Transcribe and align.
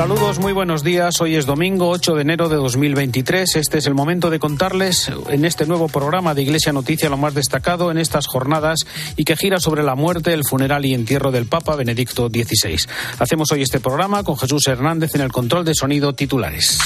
Saludos, 0.00 0.38
muy 0.38 0.54
buenos 0.54 0.82
días. 0.82 1.20
Hoy 1.20 1.36
es 1.36 1.44
domingo 1.44 1.90
8 1.90 2.14
de 2.14 2.22
enero 2.22 2.48
de 2.48 2.56
2023. 2.56 3.56
Este 3.56 3.76
es 3.76 3.86
el 3.86 3.92
momento 3.92 4.30
de 4.30 4.38
contarles 4.38 5.12
en 5.28 5.44
este 5.44 5.66
nuevo 5.66 5.88
programa 5.88 6.32
de 6.32 6.40
Iglesia 6.40 6.72
Noticia 6.72 7.10
lo 7.10 7.18
más 7.18 7.34
destacado 7.34 7.90
en 7.90 7.98
estas 7.98 8.26
jornadas 8.26 8.86
y 9.16 9.24
que 9.24 9.36
gira 9.36 9.60
sobre 9.60 9.82
la 9.82 9.96
muerte, 9.96 10.32
el 10.32 10.46
funeral 10.48 10.86
y 10.86 10.94
entierro 10.94 11.30
del 11.30 11.44
Papa 11.44 11.76
Benedicto 11.76 12.30
XVI. 12.30 12.78
Hacemos 13.18 13.52
hoy 13.52 13.60
este 13.60 13.78
programa 13.78 14.24
con 14.24 14.38
Jesús 14.38 14.68
Hernández 14.68 15.14
en 15.16 15.20
el 15.20 15.32
control 15.32 15.66
de 15.66 15.74
sonido 15.74 16.14
titulares. 16.14 16.78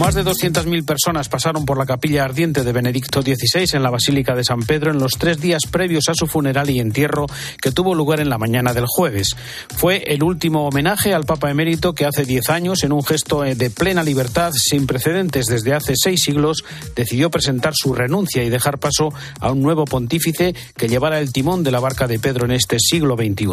Más 0.00 0.14
de 0.14 0.24
200.000 0.24 0.86
personas 0.86 1.28
pasaron 1.28 1.66
por 1.66 1.76
la 1.76 1.84
capilla 1.84 2.24
ardiente 2.24 2.64
de 2.64 2.72
Benedicto 2.72 3.20
XVI 3.20 3.76
en 3.76 3.82
la 3.82 3.90
Basílica 3.90 4.34
de 4.34 4.44
San 4.44 4.60
Pedro 4.60 4.92
en 4.92 4.98
los 4.98 5.18
tres 5.18 5.42
días 5.42 5.64
previos 5.70 6.08
a 6.08 6.14
su 6.14 6.26
funeral 6.26 6.70
y 6.70 6.80
entierro 6.80 7.26
que 7.60 7.70
tuvo 7.70 7.94
lugar 7.94 8.18
en 8.18 8.30
la 8.30 8.38
mañana 8.38 8.72
del 8.72 8.86
jueves. 8.88 9.36
Fue 9.76 10.02
el 10.06 10.22
último 10.22 10.66
homenaje 10.66 11.12
al 11.12 11.26
Papa 11.26 11.50
emérito 11.50 11.92
que 11.92 12.06
hace 12.06 12.24
diez 12.24 12.48
años, 12.48 12.82
en 12.82 12.92
un 12.92 13.04
gesto 13.04 13.42
de 13.42 13.68
plena 13.68 14.02
libertad 14.02 14.52
sin 14.54 14.86
precedentes 14.86 15.44
desde 15.44 15.74
hace 15.74 15.92
seis 15.96 16.22
siglos, 16.22 16.64
decidió 16.96 17.30
presentar 17.30 17.74
su 17.76 17.92
renuncia 17.92 18.42
y 18.42 18.48
dejar 18.48 18.78
paso 18.78 19.12
a 19.38 19.52
un 19.52 19.60
nuevo 19.60 19.84
pontífice 19.84 20.54
que 20.78 20.88
llevara 20.88 21.20
el 21.20 21.30
timón 21.30 21.62
de 21.62 21.72
la 21.72 21.80
barca 21.80 22.06
de 22.06 22.18
Pedro 22.18 22.46
en 22.46 22.52
este 22.52 22.78
siglo 22.80 23.16
XXI. 23.16 23.48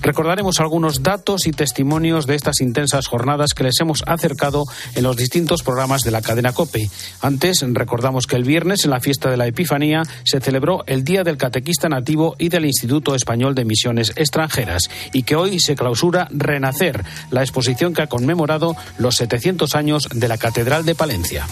Recordaremos 0.00 0.58
algunos 0.58 1.04
datos 1.04 1.46
y 1.46 1.52
testimonios 1.52 2.26
de 2.26 2.34
estas 2.34 2.60
intensas 2.62 3.06
jornadas 3.06 3.54
que 3.54 3.62
les 3.62 3.78
hemos 3.78 4.02
acercado 4.08 4.64
en 4.96 5.04
los 5.04 5.16
distintos 5.16 5.62
programas 5.62 5.83
de 5.84 6.10
la 6.10 6.22
cadena 6.22 6.52
COPE. 6.52 6.88
Antes, 7.20 7.62
recordamos 7.68 8.26
que 8.26 8.36
el 8.36 8.44
viernes, 8.44 8.84
en 8.84 8.90
la 8.90 9.00
fiesta 9.00 9.30
de 9.30 9.36
la 9.36 9.46
Epifanía, 9.46 10.02
se 10.24 10.40
celebró 10.40 10.82
el 10.86 11.04
Día 11.04 11.24
del 11.24 11.36
Catequista 11.36 11.88
Nativo 11.88 12.36
y 12.38 12.48
del 12.48 12.64
Instituto 12.64 13.14
Español 13.14 13.54
de 13.54 13.66
Misiones 13.66 14.12
Extranjeras 14.16 14.88
y 15.12 15.24
que 15.24 15.36
hoy 15.36 15.60
se 15.60 15.76
clausura 15.76 16.26
Renacer, 16.30 17.04
la 17.30 17.42
exposición 17.42 17.92
que 17.92 18.02
ha 18.02 18.06
conmemorado 18.06 18.76
los 18.96 19.16
700 19.16 19.74
años 19.74 20.08
de 20.12 20.26
la 20.26 20.38
Catedral 20.38 20.86
de 20.86 20.94
Palencia. 20.94 21.46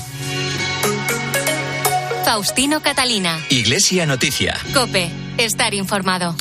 Faustino 2.24 2.80
Catalina. 2.80 3.38
Iglesia 3.50 4.06
Noticia. 4.06 4.56
Cope, 4.72 5.10
estar 5.38 5.74
informado. 5.74 6.34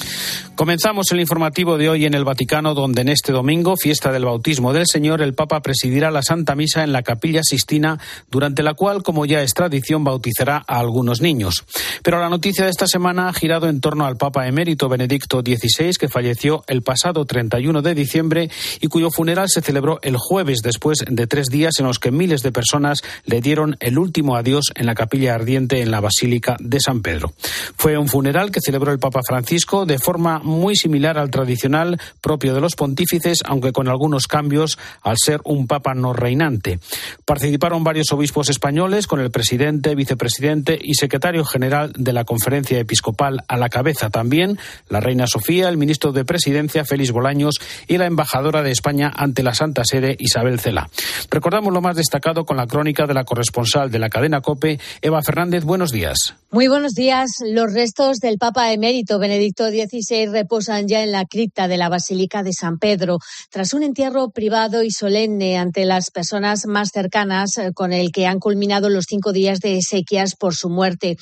Comenzamos 0.55 1.11
el 1.11 1.19
informativo 1.19 1.77
de 1.79 1.89
hoy 1.89 2.05
en 2.05 2.13
el 2.13 2.23
Vaticano, 2.23 2.75
donde 2.75 3.01
en 3.01 3.09
este 3.09 3.31
domingo, 3.31 3.77
fiesta 3.77 4.11
del 4.11 4.25
bautismo 4.25 4.73
del 4.73 4.85
Señor, 4.85 5.21
el 5.21 5.33
Papa 5.33 5.61
presidirá 5.61 6.11
la 6.11 6.21
Santa 6.21 6.55
Misa 6.55 6.83
en 6.83 6.91
la 6.91 7.01
Capilla 7.01 7.41
Sistina, 7.41 7.97
durante 8.29 8.61
la 8.61 8.75
cual, 8.75 9.01
como 9.01 9.25
ya 9.25 9.41
es 9.41 9.55
tradición, 9.55 10.03
bautizará 10.03 10.63
a 10.67 10.77
algunos 10.77 11.19
niños. 11.19 11.63
Pero 12.03 12.19
la 12.19 12.29
noticia 12.29 12.65
de 12.65 12.69
esta 12.69 12.85
semana 12.85 13.27
ha 13.27 13.33
girado 13.33 13.69
en 13.69 13.81
torno 13.81 14.05
al 14.05 14.17
Papa 14.17 14.47
emérito 14.47 14.87
Benedicto 14.87 15.41
XVI, 15.41 15.93
que 15.99 16.09
falleció 16.09 16.63
el 16.67 16.83
pasado 16.83 17.25
31 17.25 17.81
de 17.81 17.95
diciembre 17.95 18.51
y 18.81 18.87
cuyo 18.87 19.09
funeral 19.09 19.49
se 19.49 19.61
celebró 19.61 19.99
el 20.03 20.17
jueves 20.17 20.59
después 20.61 20.99
de 21.07 21.27
tres 21.27 21.47
días 21.47 21.79
en 21.79 21.87
los 21.87 21.97
que 21.97 22.11
miles 22.11 22.43
de 22.43 22.51
personas 22.51 23.01
le 23.25 23.41
dieron 23.41 23.77
el 23.79 23.97
último 23.97 24.35
adiós 24.35 24.65
en 24.75 24.85
la 24.85 24.95
capilla 24.95 25.33
ardiente 25.33 25.81
en 25.81 25.89
la 25.89 26.01
Basílica 26.01 26.55
de 26.59 26.79
San 26.79 27.01
Pedro. 27.01 27.33
Fue 27.77 27.97
un 27.97 28.07
funeral 28.07 28.51
que 28.51 28.61
celebró 28.61 28.80
el 28.89 28.99
Papa 28.99 29.21
Francisco 29.27 29.85
de 29.85 29.99
forma 29.99 30.39
muy 30.39 30.75
similar 30.75 31.17
al 31.17 31.31
tradicional 31.31 31.99
propio 32.21 32.53
de 32.53 32.61
los 32.61 32.75
pontífices, 32.75 33.39
aunque 33.45 33.71
con 33.71 33.87
algunos 33.87 34.27
cambios 34.27 34.77
al 35.01 35.17
ser 35.17 35.41
un 35.43 35.67
papa 35.67 35.93
no 35.93 36.13
reinante. 36.13 36.79
Participaron 37.25 37.83
varios 37.83 38.11
obispos 38.11 38.49
españoles 38.49 39.07
con 39.07 39.19
el 39.19 39.31
presidente, 39.31 39.95
vicepresidente 39.95 40.79
y 40.81 40.95
secretario 40.95 41.45
general 41.45 41.93
de 41.97 42.13
la 42.13 42.25
Conferencia 42.25 42.79
Episcopal 42.79 43.43
a 43.47 43.57
la 43.57 43.69
cabeza. 43.69 44.09
También 44.09 44.57
la 44.89 44.99
reina 44.99 45.27
Sofía, 45.27 45.69
el 45.69 45.77
ministro 45.77 46.11
de 46.11 46.25
Presidencia 46.25 46.85
Félix 46.85 47.11
Bolaños 47.11 47.55
y 47.87 47.97
la 47.97 48.05
embajadora 48.05 48.61
de 48.61 48.71
España 48.71 49.11
ante 49.15 49.43
la 49.43 49.53
Santa 49.53 49.83
Sede 49.85 50.15
Isabel 50.19 50.59
Cela. 50.59 50.89
Recordamos 51.29 51.73
lo 51.73 51.81
más 51.81 51.95
destacado 51.95 52.45
con 52.45 52.57
la 52.57 52.67
crónica 52.67 53.05
de 53.05 53.13
la 53.13 53.23
corresponsal 53.23 53.91
de 53.91 53.99
la 53.99 54.09
cadena 54.09 54.41
COPE, 54.41 54.79
Eva 55.01 55.21
Fernández. 55.21 55.63
Buenos 55.63 55.91
días. 55.91 56.35
Muy 56.53 56.67
buenos 56.67 56.95
días. 56.95 57.31
Los 57.45 57.71
restos 57.71 58.17
del 58.19 58.37
Papa 58.37 58.73
emérito 58.73 59.19
Benedicto 59.19 59.69
XVI 59.69 60.25
reposan 60.25 60.85
ya 60.85 61.01
en 61.01 61.13
la 61.13 61.23
cripta 61.23 61.69
de 61.69 61.77
la 61.77 61.87
Basílica 61.87 62.43
de 62.43 62.51
San 62.51 62.77
Pedro, 62.77 63.19
tras 63.49 63.73
un 63.73 63.83
entierro 63.83 64.31
privado 64.31 64.83
y 64.83 64.91
solemne 64.91 65.57
ante 65.57 65.85
las 65.85 66.11
personas 66.11 66.65
más 66.65 66.89
cercanas 66.93 67.55
eh, 67.55 67.71
con 67.73 67.93
el 67.93 68.11
que 68.11 68.27
han 68.27 68.39
culminado 68.39 68.89
los 68.89 69.05
cinco 69.07 69.31
días 69.31 69.61
de 69.61 69.77
exequias 69.77 70.35
por 70.35 70.53
su 70.53 70.69
muerte. 70.69 71.15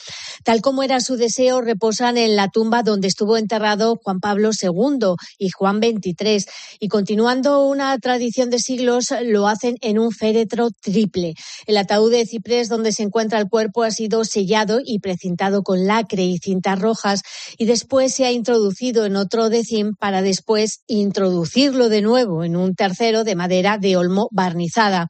Tal 0.44 0.62
como 0.62 0.82
era 0.82 1.00
su 1.00 1.16
deseo, 1.16 1.62
reposan 1.62 2.18
en 2.18 2.36
la 2.36 2.48
tumba 2.48 2.82
donde 2.82 3.08
estuvo 3.08 3.38
enterrado 3.38 4.00
Juan 4.04 4.22
Pablo 4.22 4.50
II 4.60 5.14
y 5.38 5.52
Juan 5.52 5.78
XXIII. 5.78 6.46
Y 6.80 6.88
continuando 6.88 7.68
una 7.68 7.96
tradición 8.00 8.50
de 8.50 8.58
siglos, 8.58 9.14
lo 9.26 9.48
hacen 9.48 9.76
en 9.82 10.00
un 10.00 10.10
féretro 10.10 10.70
triple. 10.82 11.36
El 11.68 11.78
ataúd 11.78 12.10
de 12.14 12.26
ciprés 12.26 12.68
donde 12.68 12.92
se 12.92 13.04
encuentra 13.04 13.38
el 13.38 13.48
cuerpo 13.48 13.84
ha 13.84 13.92
sido 13.92 14.26
sellado 14.26 14.80
y 14.84 14.98
precintado 15.20 15.64
con 15.64 15.86
lacre 15.86 16.24
y 16.24 16.38
cintas 16.38 16.80
rojas 16.80 17.24
y 17.58 17.66
después 17.66 18.14
se 18.14 18.26
ha 18.26 18.32
introducido 18.32 19.06
en 19.06 19.18
otro 19.18 19.50
decim 19.50 19.94
para 20.00 20.22
después 20.22 20.80
introducirlo 20.88 21.90
de 21.90 22.02
nuevo 22.02 22.46
en 22.46 22.56
un 22.56 22.74
tercero 22.74 23.26
de 23.26 23.36
madera 23.36 23.78
de 23.78 23.98
olmo 23.98 24.30
barnizada. 24.32 25.10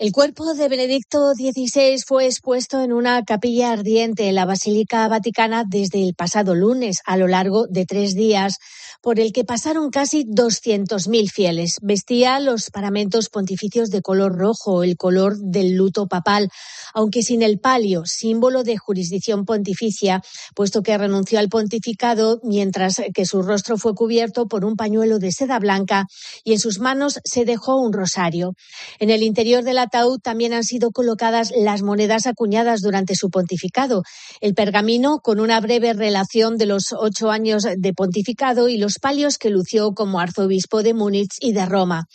El 0.00 0.12
cuerpo 0.12 0.54
de 0.54 0.68
Benedicto 0.68 1.34
XVI 1.34 1.96
fue 2.06 2.26
expuesto 2.26 2.80
en 2.80 2.92
una 2.92 3.24
capilla 3.24 3.72
ardiente 3.72 4.28
en 4.28 4.36
la 4.36 4.44
Basílica 4.44 5.08
Vaticana 5.08 5.64
desde 5.68 6.04
el 6.04 6.14
pasado 6.14 6.54
lunes 6.54 7.00
a 7.04 7.16
lo 7.16 7.26
largo 7.26 7.66
de 7.66 7.84
tres 7.84 8.14
días 8.14 8.58
por 9.02 9.18
el 9.18 9.32
que 9.32 9.44
pasaron 9.44 9.90
casi 9.90 10.24
200.000 10.24 11.30
fieles. 11.30 11.78
Vestía 11.82 12.38
los 12.38 12.70
paramentos 12.70 13.28
pontificios 13.28 13.90
de 13.90 14.00
color 14.00 14.36
rojo, 14.36 14.84
el 14.84 14.96
color 14.96 15.36
del 15.36 15.74
luto 15.74 16.06
papal, 16.06 16.48
aunque 16.94 17.22
sin 17.22 17.42
el 17.42 17.58
palio, 17.58 18.04
símbolo 18.06 18.62
de 18.62 18.76
jurisdicción 18.76 19.44
pontificia, 19.44 20.22
puesto 20.54 20.82
que 20.82 20.96
renunció 20.96 21.40
al 21.40 21.48
pontificado 21.48 22.40
mientras 22.44 23.00
que 23.12 23.24
su 23.24 23.42
rostro 23.42 23.78
fue 23.78 23.94
cubierto 23.94 24.46
por 24.46 24.64
un 24.64 24.76
pañuelo 24.76 25.18
de 25.18 25.32
seda 25.32 25.58
blanca 25.58 26.06
y 26.44 26.52
en 26.52 26.60
sus 26.60 26.78
manos 26.78 27.18
se 27.24 27.44
dejó 27.44 27.80
un 27.80 27.92
rosario. 27.92 28.54
En 29.00 29.10
el 29.10 29.24
interior 29.24 29.64
del 29.64 29.87
también 30.22 30.52
han 30.52 30.64
sido 30.64 30.90
colocadas 30.90 31.52
las 31.56 31.82
monedas 31.82 32.26
acuñadas 32.26 32.80
durante 32.80 33.14
su 33.14 33.30
pontificado, 33.30 34.02
el 34.40 34.54
pergamino 34.54 35.20
con 35.20 35.40
una 35.40 35.60
breve 35.60 35.92
relación 35.92 36.56
de 36.56 36.66
los 36.66 36.92
ocho 36.96 37.30
años 37.30 37.64
de 37.64 37.92
pontificado 37.92 38.68
y 38.68 38.78
los 38.78 38.98
palios 39.00 39.38
que 39.38 39.50
lució 39.50 39.92
como 39.92 40.20
arzobispo 40.20 40.82
de 40.82 40.94
Múnich 40.94 41.36
y 41.40 41.52
de 41.52 41.66
Roma. 41.66 42.06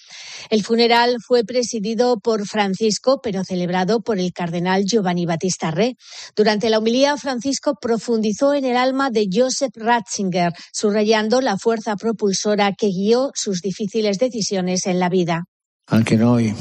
El 0.50 0.63
funeral 0.63 1.17
fue 1.25 1.44
presidido 1.44 2.19
por 2.19 2.45
Francisco, 2.47 3.19
pero 3.22 3.44
celebrado 3.44 4.01
por 4.01 4.19
el 4.19 4.31
cardenal 4.33 4.83
Giovanni 4.85 5.25
Battista 5.25 5.72
Re. 5.72 5.95
Durante 6.35 6.69
la 6.69 6.79
homilía, 6.79 7.17
Francisco 7.17 7.75
profundizó 7.79 8.53
en 8.53 8.66
el 8.66 8.78
alma 8.78 9.09
de 9.09 9.28
Joseph 9.31 9.75
Ratzinger, 9.75 10.53
subrayando 10.72 11.41
la 11.41 11.57
fuerza 11.57 11.95
propulsora 11.95 12.73
que 12.78 12.88
guió 12.88 13.31
sus 13.33 13.62
difíciles 13.62 14.17
decisiones 14.17 14.85
en 14.85 15.00
la 15.00 15.09
vida. 15.09 15.44
Aunque 15.88 16.16
noi 16.16 16.56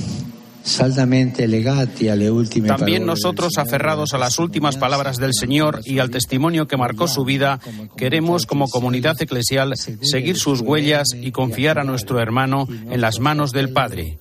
también 2.66 3.04
nosotros, 3.04 3.58
aferrados 3.58 4.14
a 4.14 4.18
las 4.18 4.38
últimas 4.38 4.76
palabras 4.76 5.18
del 5.18 5.34
Señor 5.34 5.80
y 5.84 5.98
al 5.98 6.10
testimonio 6.10 6.66
que 6.66 6.76
marcó 6.76 7.08
su 7.08 7.24
vida, 7.24 7.60
queremos 7.96 8.46
como 8.46 8.68
comunidad 8.68 9.20
eclesial 9.20 9.74
seguir 9.76 10.36
sus 10.36 10.60
huellas 10.60 11.08
y 11.14 11.32
confiar 11.32 11.78
a 11.78 11.84
nuestro 11.84 12.20
hermano 12.20 12.68
en 12.90 13.00
las 13.00 13.20
manos 13.20 13.52
del 13.52 13.72
Padre 13.72 14.18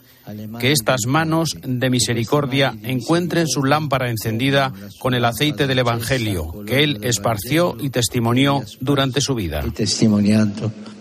que 0.60 0.72
estas 0.72 1.06
manos 1.08 1.58
de 1.62 1.90
misericordia 1.90 2.76
encuentren 2.84 3.48
su 3.48 3.64
lámpara 3.64 4.10
encendida 4.10 4.74
con 5.00 5.14
el 5.14 5.26
aceite 5.26 5.68
del 5.68 5.80
Evangelio 5.80 6.64
que 6.66 6.84
Él 6.84 7.00
esparció 7.04 7.76
y 7.80 7.90
testimonió 7.90 8.64
durante 8.80 9.22
su 9.22 9.36
vida. 9.36 9.64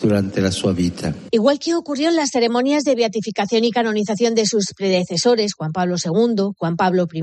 durante 0.00 0.40
la 0.40 0.50
su 0.50 0.72
vida. 0.74 1.14
Igual 1.30 1.58
que 1.58 1.74
ocurrió 1.74 2.08
en 2.08 2.16
las 2.16 2.30
ceremonias 2.30 2.84
de 2.84 2.94
beatificación 2.94 3.64
y 3.64 3.70
canonización 3.70 4.34
de 4.34 4.46
sus 4.46 4.66
predecesores, 4.76 5.54
Juan 5.54 5.72
Pablo 5.72 5.96
II, 6.02 6.52
Juan 6.58 6.76
Pablo 6.76 7.06
I, 7.12 7.22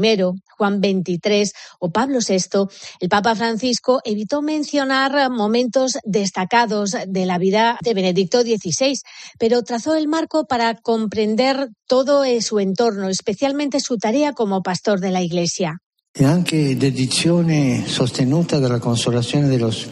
Juan 0.57 0.80
XXIII 0.80 1.51
o 1.80 1.92
Pablo 1.92 2.19
VI, 2.27 2.68
el 3.00 3.09
Papa 3.09 3.36
Francisco 3.36 4.00
evitó 4.04 4.42
mencionar 4.42 5.30
momentos 5.30 5.98
destacados 6.04 6.95
de 7.07 7.25
la 7.25 7.38
vida 7.38 7.77
de 7.83 7.94
Benedicto 7.94 8.42
XVI, 8.42 9.00
pero 9.39 9.63
trazó 9.63 9.95
el 9.95 10.07
marco 10.07 10.45
para 10.45 10.75
comprender 10.75 11.69
todo 11.88 11.96
su 12.41 12.59
entorno, 12.59 13.09
especialmente 13.09 13.79
su 13.79 13.97
tarea 13.97 14.33
como 14.33 14.61
pastor 14.61 14.99
de 14.99 15.11
la 15.11 15.21
Iglesia. 15.21 15.81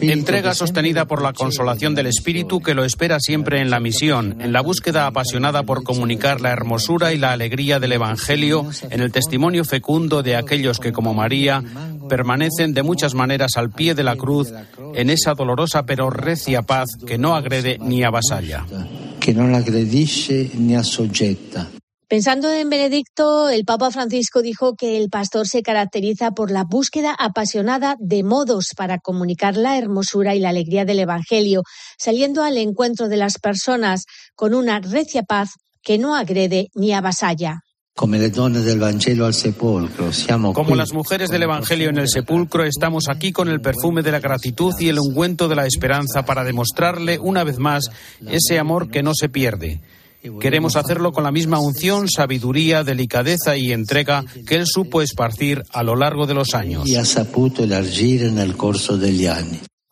Entrega 0.00 0.54
sostenida 0.54 1.04
por 1.04 1.22
la 1.22 1.32
consolación 1.32 1.94
del 1.94 2.06
Espíritu 2.06 2.60
que 2.60 2.74
lo 2.74 2.84
espera 2.84 3.20
siempre 3.20 3.60
en 3.60 3.70
la 3.70 3.78
misión, 3.78 4.40
en 4.40 4.52
la 4.52 4.60
búsqueda 4.60 5.06
apasionada 5.06 5.62
por 5.62 5.84
comunicar 5.84 6.40
la 6.40 6.50
hermosura 6.50 7.12
y 7.12 7.18
la 7.18 7.32
alegría 7.32 7.78
del 7.78 7.92
Evangelio, 7.92 8.66
en 8.90 9.00
el 9.00 9.12
testimonio 9.12 9.64
fecundo 9.64 10.24
de 10.24 10.34
aquellos 10.34 10.80
que, 10.80 10.92
como 10.92 11.14
María, 11.14 11.62
permanecen 12.08 12.74
de 12.74 12.82
muchas 12.82 13.14
maneras 13.14 13.52
al 13.56 13.70
pie 13.70 13.94
de 13.94 14.02
la 14.02 14.16
cruz, 14.16 14.52
en 14.94 15.10
esa 15.10 15.34
dolorosa 15.34 15.84
pero 15.84 16.10
recia 16.10 16.62
paz 16.62 16.88
que 17.06 17.18
no 17.18 17.36
agrede 17.36 17.78
ni 17.80 18.02
avasalla. 18.02 18.64
Que 19.20 19.32
no 19.32 19.56
agredisce 19.56 20.50
ni 20.54 20.74
asogetta. 20.74 21.68
Pensando 22.08 22.52
en 22.52 22.70
Benedicto, 22.70 23.48
el 23.48 23.64
Papa 23.64 23.90
Francisco 23.90 24.40
dijo 24.40 24.76
que 24.76 24.96
el 24.96 25.08
pastor 25.10 25.48
se 25.48 25.62
caracteriza 25.62 26.30
por 26.30 26.52
la 26.52 26.62
búsqueda 26.62 27.12
apasionada 27.18 27.96
de 27.98 28.22
modos 28.22 28.74
para 28.76 28.98
comunicar 28.98 29.56
la 29.56 29.76
hermosura 29.76 30.36
y 30.36 30.38
la 30.38 30.50
alegría 30.50 30.84
del 30.84 31.00
Evangelio, 31.00 31.62
saliendo 31.98 32.44
al 32.44 32.58
encuentro 32.58 33.08
de 33.08 33.16
las 33.16 33.40
personas 33.40 34.04
con 34.36 34.54
una 34.54 34.78
recia 34.78 35.24
paz 35.24 35.54
que 35.82 35.98
no 35.98 36.14
agrede 36.14 36.68
ni 36.76 36.92
avasalla. 36.92 37.62
Como 37.96 38.14
las 40.76 40.92
mujeres 40.92 41.28
del 41.30 41.42
Evangelio 41.42 41.88
en 41.88 41.98
el 41.98 42.08
sepulcro, 42.08 42.62
estamos 42.62 43.08
aquí 43.08 43.32
con 43.32 43.48
el 43.48 43.60
perfume 43.60 44.02
de 44.02 44.12
la 44.12 44.20
gratitud 44.20 44.74
y 44.78 44.90
el 44.90 45.00
ungüento 45.00 45.48
de 45.48 45.56
la 45.56 45.66
esperanza 45.66 46.24
para 46.24 46.44
demostrarle 46.44 47.18
una 47.18 47.42
vez 47.42 47.58
más 47.58 47.90
ese 48.28 48.60
amor 48.60 48.90
que 48.90 49.02
no 49.02 49.10
se 49.12 49.28
pierde. 49.28 49.80
Queremos 50.40 50.76
hacerlo 50.76 51.12
con 51.12 51.24
la 51.24 51.32
misma 51.32 51.58
unción, 51.58 52.08
sabiduría, 52.08 52.84
delicadeza 52.84 53.56
y 53.56 53.72
entrega 53.72 54.24
que 54.46 54.56
él 54.56 54.64
supo 54.66 55.02
esparcir 55.02 55.62
a 55.72 55.82
lo 55.82 55.96
largo 55.96 56.26
de 56.26 56.34
los 56.34 56.54
años. 56.54 56.84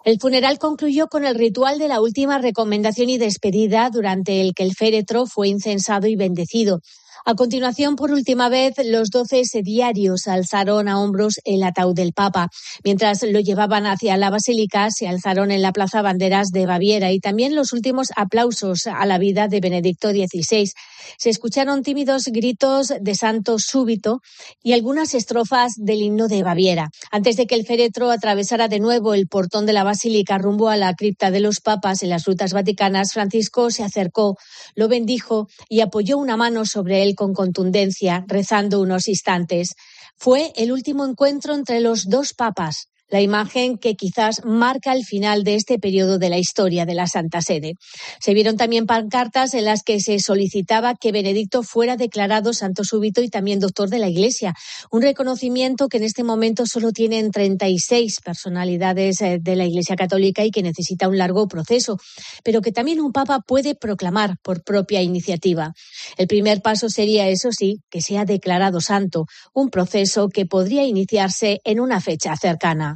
El 0.04 0.18
funeral 0.20 0.58
concluyó 0.58 1.06
con 1.06 1.24
el 1.24 1.34
ritual 1.34 1.78
de 1.78 1.88
la 1.88 2.02
última 2.02 2.38
recomendación 2.38 3.08
y 3.08 3.16
despedida, 3.16 3.88
durante 3.90 4.42
el 4.42 4.52
que 4.54 4.62
el 4.62 4.74
féretro 4.74 5.24
fue 5.24 5.48
incensado 5.48 6.06
y 6.06 6.14
bendecido. 6.14 6.80
A 7.26 7.34
continuación, 7.36 7.96
por 7.96 8.10
última 8.10 8.50
vez, 8.50 8.74
los 8.84 9.08
doce 9.08 9.46
sediarios 9.46 10.26
alzaron 10.26 10.88
a 10.88 11.00
hombros 11.00 11.40
el 11.46 11.62
ataúd 11.62 11.94
del 11.94 12.12
Papa. 12.12 12.50
Mientras 12.84 13.22
lo 13.22 13.40
llevaban 13.40 13.86
hacia 13.86 14.18
la 14.18 14.28
basílica, 14.28 14.90
se 14.90 15.08
alzaron 15.08 15.50
en 15.50 15.62
la 15.62 15.72
Plaza 15.72 16.02
Banderas 16.02 16.48
de 16.50 16.66
Baviera 16.66 17.12
y 17.12 17.20
también 17.20 17.54
los 17.54 17.72
últimos 17.72 18.08
aplausos 18.14 18.86
a 18.86 19.06
la 19.06 19.16
vida 19.16 19.48
de 19.48 19.60
Benedicto 19.60 20.10
XVI. 20.10 20.70
Se 21.18 21.30
escucharon 21.30 21.82
tímidos 21.82 22.24
gritos 22.26 22.92
de 23.00 23.14
santo 23.14 23.58
súbito 23.58 24.20
y 24.62 24.72
algunas 24.72 25.14
estrofas 25.14 25.72
del 25.76 26.02
himno 26.02 26.28
de 26.28 26.42
Baviera. 26.42 26.90
Antes 27.10 27.36
de 27.36 27.46
que 27.46 27.54
el 27.54 27.66
féretro 27.66 28.10
atravesara 28.10 28.68
de 28.68 28.80
nuevo 28.80 29.14
el 29.14 29.28
portón 29.28 29.66
de 29.66 29.72
la 29.72 29.84
basílica 29.84 30.38
rumbo 30.38 30.68
a 30.68 30.76
la 30.76 30.94
cripta 30.94 31.30
de 31.30 31.40
los 31.40 31.60
papas 31.60 32.02
en 32.02 32.10
las 32.10 32.24
rutas 32.24 32.52
vaticanas, 32.52 33.12
Francisco 33.12 33.70
se 33.70 33.84
acercó, 33.84 34.36
lo 34.74 34.88
bendijo 34.88 35.48
y 35.68 35.80
apoyó 35.80 36.18
una 36.18 36.36
mano 36.36 36.64
sobre 36.64 37.02
él 37.02 37.14
con 37.14 37.34
contundencia, 37.34 38.24
rezando 38.28 38.80
unos 38.80 39.08
instantes. 39.08 39.74
Fue 40.16 40.52
el 40.56 40.72
último 40.72 41.04
encuentro 41.04 41.54
entre 41.54 41.80
los 41.80 42.04
dos 42.08 42.32
papas 42.34 42.88
la 43.08 43.20
imagen 43.20 43.78
que 43.78 43.94
quizás 43.94 44.44
marca 44.44 44.92
el 44.92 45.04
final 45.04 45.44
de 45.44 45.54
este 45.54 45.78
periodo 45.78 46.18
de 46.18 46.30
la 46.30 46.38
historia 46.38 46.86
de 46.86 46.94
la 46.94 47.06
Santa 47.06 47.42
Sede. 47.42 47.74
Se 48.20 48.34
vieron 48.34 48.56
también 48.56 48.86
pancartas 48.86 49.54
en 49.54 49.64
las 49.64 49.82
que 49.82 50.00
se 50.00 50.18
solicitaba 50.18 50.94
que 50.94 51.12
Benedicto 51.12 51.62
fuera 51.62 51.96
declarado 51.96 52.52
santo 52.52 52.84
súbito 52.84 53.22
y 53.22 53.28
también 53.28 53.60
doctor 53.60 53.88
de 53.88 53.98
la 53.98 54.08
Iglesia, 54.08 54.54
un 54.90 55.02
reconocimiento 55.02 55.88
que 55.88 55.98
en 55.98 56.04
este 56.04 56.24
momento 56.24 56.64
solo 56.66 56.92
tienen 56.92 57.30
36 57.30 58.20
personalidades 58.24 59.20
eh, 59.20 59.38
de 59.40 59.56
la 59.56 59.66
Iglesia 59.66 59.96
Católica 59.96 60.44
y 60.44 60.50
que 60.50 60.62
necesita 60.62 61.08
un 61.08 61.18
largo 61.18 61.46
proceso, 61.46 61.98
pero 62.42 62.60
que 62.60 62.72
también 62.72 63.00
un 63.00 63.12
papa 63.12 63.40
puede 63.40 63.74
proclamar 63.74 64.36
por 64.42 64.62
propia 64.62 65.02
iniciativa. 65.02 65.72
El 66.16 66.26
primer 66.26 66.62
paso 66.62 66.88
sería, 66.88 67.28
eso 67.28 67.50
sí, 67.52 67.80
que 67.90 68.00
sea 68.00 68.24
declarado 68.24 68.80
santo, 68.80 69.26
un 69.52 69.70
proceso 69.70 70.28
que 70.28 70.46
podría 70.46 70.84
iniciarse 70.84 71.60
en 71.64 71.80
una 71.80 72.00
fecha 72.00 72.36
cercana. 72.36 72.93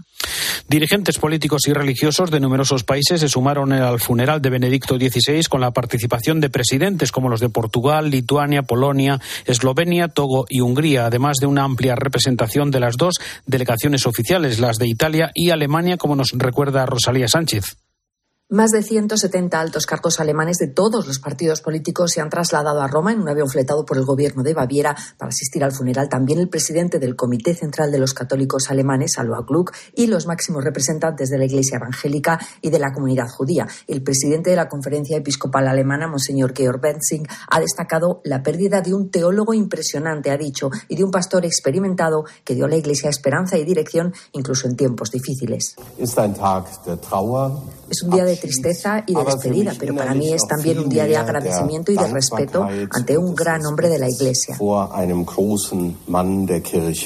Dirigentes 0.68 1.18
políticos 1.18 1.62
y 1.66 1.72
religiosos 1.72 2.30
de 2.30 2.40
numerosos 2.40 2.84
países 2.84 3.20
se 3.20 3.28
sumaron 3.28 3.72
al 3.72 4.00
funeral 4.00 4.42
de 4.42 4.50
Benedicto 4.50 4.96
XVI 4.96 5.44
con 5.44 5.60
la 5.60 5.70
participación 5.70 6.40
de 6.40 6.50
presidentes 6.50 7.10
como 7.10 7.28
los 7.28 7.40
de 7.40 7.48
Portugal, 7.48 8.10
Lituania, 8.10 8.62
Polonia, 8.62 9.20
Eslovenia, 9.46 10.08
Togo 10.08 10.44
y 10.48 10.60
Hungría, 10.60 11.06
además 11.06 11.36
de 11.40 11.46
una 11.46 11.64
amplia 11.64 11.94
representación 11.94 12.70
de 12.70 12.80
las 12.80 12.96
dos 12.96 13.14
delegaciones 13.46 14.06
oficiales, 14.06 14.58
las 14.58 14.78
de 14.78 14.88
Italia 14.88 15.30
y 15.34 15.50
Alemania, 15.50 15.96
como 15.96 16.16
nos 16.16 16.32
recuerda 16.36 16.86
Rosalía 16.86 17.28
Sánchez. 17.28 17.88
Más 18.50 18.70
de 18.70 18.82
170 18.82 19.60
altos 19.60 19.84
cargos 19.84 20.20
alemanes 20.20 20.56
de 20.56 20.68
todos 20.68 21.06
los 21.06 21.18
partidos 21.18 21.60
políticos 21.60 22.12
se 22.12 22.22
han 22.22 22.30
trasladado 22.30 22.80
a 22.80 22.88
Roma 22.88 23.12
en 23.12 23.20
un 23.20 23.28
avión 23.28 23.50
fletado 23.50 23.84
por 23.84 23.98
el 23.98 24.06
gobierno 24.06 24.42
de 24.42 24.54
Baviera 24.54 24.96
para 25.18 25.28
asistir 25.28 25.62
al 25.62 25.72
funeral. 25.72 26.08
También 26.08 26.38
el 26.38 26.48
presidente 26.48 26.98
del 26.98 27.14
Comité 27.14 27.54
Central 27.54 27.92
de 27.92 27.98
los 27.98 28.14
Católicos 28.14 28.70
Alemanes, 28.70 29.18
Alois 29.18 29.44
Gluck, 29.46 29.76
y 29.94 30.06
los 30.06 30.26
máximos 30.26 30.64
representantes 30.64 31.28
de 31.28 31.36
la 31.36 31.44
Iglesia 31.44 31.76
Evangélica 31.76 32.40
y 32.62 32.70
de 32.70 32.78
la 32.78 32.90
comunidad 32.90 33.28
judía. 33.28 33.68
El 33.86 34.02
presidente 34.02 34.48
de 34.48 34.56
la 34.56 34.70
Conferencia 34.70 35.18
Episcopal 35.18 35.68
Alemana, 35.68 36.08
Monseñor 36.08 36.54
Georg 36.56 36.80
Benzing, 36.80 37.26
ha 37.50 37.60
destacado 37.60 38.22
la 38.24 38.42
pérdida 38.42 38.80
de 38.80 38.94
un 38.94 39.10
teólogo 39.10 39.52
impresionante, 39.52 40.30
ha 40.30 40.38
dicho, 40.38 40.70
y 40.88 40.96
de 40.96 41.04
un 41.04 41.10
pastor 41.10 41.44
experimentado 41.44 42.24
que 42.44 42.54
dio 42.54 42.64
a 42.64 42.68
la 42.68 42.76
Iglesia 42.76 43.10
esperanza 43.10 43.58
y 43.58 43.66
dirección 43.66 44.14
incluso 44.32 44.68
en 44.68 44.76
tiempos 44.76 45.10
difíciles. 45.10 45.76
Es 47.90 48.02
un 48.02 48.10
día 48.10 48.24
de 48.24 48.38
tristeza 48.40 49.05
y 49.06 49.14
de 49.14 49.25
despedida, 49.25 49.73
pero 49.79 49.94
para 49.94 50.14
mí 50.14 50.32
es 50.32 50.46
también 50.46 50.79
un 50.79 50.88
día 50.88 51.06
de 51.06 51.17
agradecimiento 51.17 51.93
y 51.93 51.96
de 51.96 52.06
respeto 52.08 52.67
ante 52.90 53.19
un 53.19 53.35
gran 53.35 53.64
hombre 53.67 53.88
de 53.88 53.99
la 53.99 54.08
Iglesia. 54.08 54.56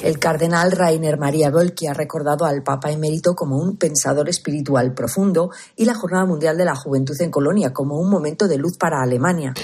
El 0.02 0.18
cardenal 0.18 0.72
Rainer 0.72 1.18
Maria 1.18 1.50
Bölki 1.50 1.86
ha 1.86 1.94
recordado 1.94 2.44
al 2.44 2.62
Papa 2.62 2.90
emérito 2.90 3.34
como 3.34 3.56
un 3.56 3.76
pensador 3.76 4.28
espiritual 4.28 4.94
profundo 4.94 5.50
y 5.76 5.84
la 5.84 5.94
Jornada 5.94 6.26
Mundial 6.26 6.56
de 6.56 6.64
la 6.64 6.74
Juventud 6.74 7.16
en 7.20 7.30
Colonia 7.30 7.72
como 7.72 7.98
un 7.98 8.10
momento 8.10 8.48
de 8.48 8.58
luz 8.58 8.76
para 8.78 9.02
Alemania. 9.02 9.54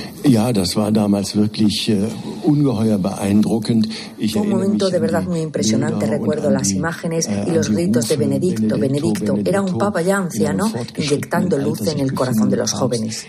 Fue 4.32 4.42
un 4.42 4.48
momento 4.48 4.90
de 4.90 4.98
verdad 4.98 5.22
muy 5.22 5.40
impresionante. 5.40 6.06
Recuerdo 6.06 6.50
las 6.50 6.70
imágenes 6.70 7.28
y 7.46 7.50
los 7.50 7.70
gritos 7.70 8.08
de 8.08 8.16
Benedicto. 8.16 8.78
Benedicto 8.78 9.36
era 9.44 9.62
un 9.62 9.78
papa 9.78 10.02
ya 10.02 10.16
anciano 10.16 10.70
inyectando 10.96 11.57
luz 11.58 11.86
en 11.86 12.00
el 12.00 12.14
corazón 12.14 12.48
de 12.48 12.56
los 12.56 12.72
jóvenes. 12.72 13.26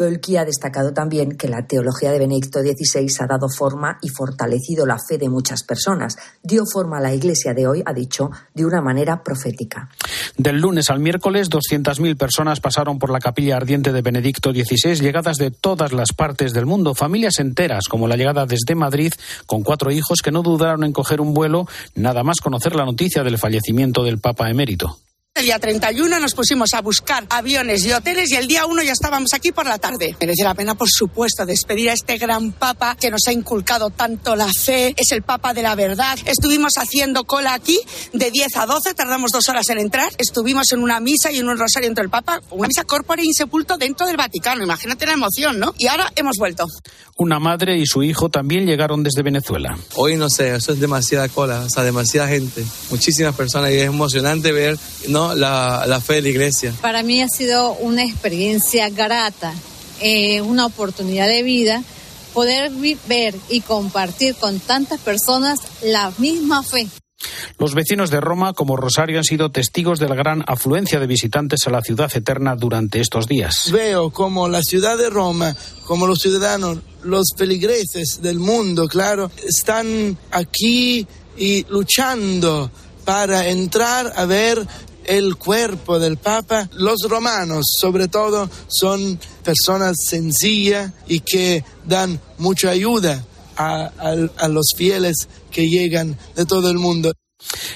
Völki 0.00 0.38
ha 0.38 0.46
destacado 0.46 0.94
también 0.94 1.36
que 1.36 1.46
la 1.46 1.66
teología 1.66 2.10
de 2.10 2.18
Benedicto 2.18 2.60
XVI 2.60 3.06
ha 3.20 3.26
dado 3.26 3.48
forma 3.50 3.98
y 4.00 4.08
fortalecido 4.08 4.86
la 4.86 4.96
fe 4.98 5.18
de 5.18 5.28
muchas 5.28 5.62
personas. 5.62 6.16
Dio 6.42 6.64
forma 6.64 6.98
a 6.98 7.00
la 7.02 7.12
Iglesia 7.12 7.52
de 7.52 7.66
hoy, 7.66 7.82
ha 7.84 7.92
dicho, 7.92 8.30
de 8.54 8.64
una 8.64 8.80
manera 8.80 9.22
profética. 9.22 9.90
Del 10.38 10.60
lunes 10.60 10.88
al 10.88 11.00
miércoles, 11.00 11.50
200.000 11.50 12.16
personas 12.16 12.60
pasaron 12.60 12.98
por 12.98 13.10
la 13.10 13.18
capilla 13.18 13.56
ardiente 13.56 13.92
de 13.92 14.00
Benedicto 14.00 14.52
XVI, 14.52 14.94
llegadas 14.94 15.36
de 15.36 15.50
todas 15.50 15.92
las 15.92 16.14
partes 16.14 16.54
del 16.54 16.64
mundo, 16.64 16.94
familias 16.94 17.38
enteras, 17.38 17.86
como 17.88 18.08
la 18.08 18.16
llegada 18.16 18.46
desde 18.46 18.74
Madrid, 18.74 19.12
con 19.44 19.62
cuatro 19.62 19.90
hijos 19.90 20.22
que 20.22 20.32
no 20.32 20.42
dudaron 20.42 20.84
en 20.84 20.92
coger 20.92 21.20
un 21.20 21.34
vuelo, 21.34 21.66
nada 21.94 22.22
más 22.22 22.40
conocer 22.40 22.74
la 22.74 22.86
noticia 22.86 23.22
del 23.22 23.36
fallecimiento 23.36 24.02
del 24.02 24.18
Papa 24.18 24.48
emérito. 24.48 24.98
El 25.40 25.46
día 25.46 25.58
31 25.58 26.20
nos 26.20 26.34
pusimos 26.34 26.74
a 26.74 26.82
buscar 26.82 27.26
aviones 27.30 27.82
y 27.86 27.92
hoteles 27.94 28.30
y 28.30 28.34
el 28.34 28.46
día 28.46 28.66
1 28.66 28.82
ya 28.82 28.92
estábamos 28.92 29.32
aquí 29.32 29.52
por 29.52 29.64
la 29.64 29.78
tarde. 29.78 30.14
Merece 30.20 30.44
la 30.44 30.52
pena, 30.52 30.74
por 30.74 30.90
supuesto, 30.90 31.46
despedir 31.46 31.88
a 31.88 31.94
este 31.94 32.18
gran 32.18 32.52
papa 32.52 32.94
que 33.00 33.10
nos 33.10 33.22
ha 33.26 33.32
inculcado 33.32 33.88
tanto 33.88 34.36
la 34.36 34.48
fe. 34.52 34.94
Es 34.98 35.12
el 35.12 35.22
papa 35.22 35.54
de 35.54 35.62
la 35.62 35.74
verdad. 35.74 36.18
Estuvimos 36.26 36.74
haciendo 36.76 37.24
cola 37.24 37.54
aquí 37.54 37.80
de 38.12 38.30
10 38.30 38.54
a 38.54 38.66
12, 38.66 38.92
tardamos 38.92 39.30
dos 39.30 39.48
horas 39.48 39.66
en 39.70 39.78
entrar. 39.78 40.12
Estuvimos 40.18 40.72
en 40.72 40.82
una 40.82 41.00
misa 41.00 41.32
y 41.32 41.38
en 41.38 41.48
un 41.48 41.56
rosario 41.56 41.88
entre 41.88 42.04
el 42.04 42.10
papa, 42.10 42.42
una 42.50 42.68
misa 42.68 42.84
corpórea 42.84 43.24
insepulto 43.24 43.78
dentro 43.78 44.06
del 44.06 44.18
Vaticano. 44.18 44.62
Imagínate 44.62 45.06
la 45.06 45.14
emoción, 45.14 45.58
¿no? 45.58 45.72
Y 45.78 45.86
ahora 45.86 46.12
hemos 46.16 46.36
vuelto. 46.36 46.66
Una 47.16 47.38
madre 47.38 47.78
y 47.78 47.86
su 47.86 48.02
hijo 48.02 48.28
también 48.28 48.66
llegaron 48.66 49.02
desde 49.02 49.22
Venezuela. 49.22 49.78
Hoy 49.94 50.16
no 50.16 50.28
sé, 50.28 50.54
eso 50.54 50.72
es 50.72 50.80
demasiada 50.80 51.28
cola, 51.30 51.60
o 51.60 51.70
sea, 51.70 51.82
demasiada 51.82 52.28
gente, 52.28 52.62
muchísimas 52.90 53.34
personas 53.34 53.70
y 53.70 53.76
es 53.76 53.86
emocionante 53.86 54.52
ver, 54.52 54.78
¿no? 55.08 55.29
La, 55.34 56.00
fe 56.04 56.14
de 56.14 56.22
la 56.22 56.28
iglesia. 56.28 56.74
Para 56.80 57.02
mí 57.02 57.22
ha 57.22 57.28
sido 57.28 57.72
una 57.72 58.04
experiencia 58.04 58.88
grata, 58.90 59.52
eh, 60.00 60.40
una 60.40 60.66
oportunidad 60.66 61.28
de 61.28 61.42
vida 61.42 61.82
poder 62.32 62.70
ver 63.08 63.34
y 63.48 63.60
compartir 63.60 64.34
con 64.36 64.60
tantas 64.60 65.00
personas 65.00 65.60
la 65.82 66.12
misma 66.18 66.62
fe. 66.62 66.86
Los 67.58 67.74
vecinos 67.74 68.10
de 68.10 68.20
Roma, 68.20 68.54
como 68.54 68.76
Rosario, 68.76 69.18
han 69.18 69.24
sido 69.24 69.50
testigos 69.50 69.98
de 69.98 70.08
la 70.08 70.14
gran 70.14 70.42
afluencia 70.46 70.98
de 70.98 71.06
visitantes 71.06 71.66
a 71.66 71.70
la 71.70 71.82
ciudad 71.82 72.10
eterna 72.14 72.56
durante 72.56 73.00
estos 73.00 73.26
días. 73.26 73.70
Veo 73.70 74.10
como 74.10 74.48
la 74.48 74.62
ciudad 74.62 74.96
de 74.96 75.10
Roma, 75.10 75.54
como 75.84 76.06
los 76.06 76.20
ciudadanos, 76.20 76.78
los 77.02 77.26
feligreses 77.36 78.20
del 78.22 78.38
mundo, 78.38 78.88
claro, 78.88 79.30
están 79.46 80.16
aquí 80.30 81.06
y 81.36 81.66
luchando 81.68 82.70
para 83.04 83.48
entrar 83.48 84.12
a 84.16 84.24
ver 84.24 84.66
el 85.04 85.36
cuerpo 85.36 85.98
del 85.98 86.16
Papa. 86.16 86.68
Los 86.74 87.00
romanos, 87.08 87.66
sobre 87.78 88.08
todo, 88.08 88.50
son 88.68 89.18
personas 89.42 89.96
sencillas 90.06 90.92
y 91.06 91.20
que 91.20 91.64
dan 91.86 92.20
mucha 92.38 92.70
ayuda 92.70 93.24
a, 93.56 93.90
a 94.36 94.48
los 94.48 94.72
fieles 94.76 95.28
que 95.50 95.68
llegan 95.68 96.16
de 96.36 96.46
todo 96.46 96.70
el 96.70 96.78
mundo. 96.78 97.12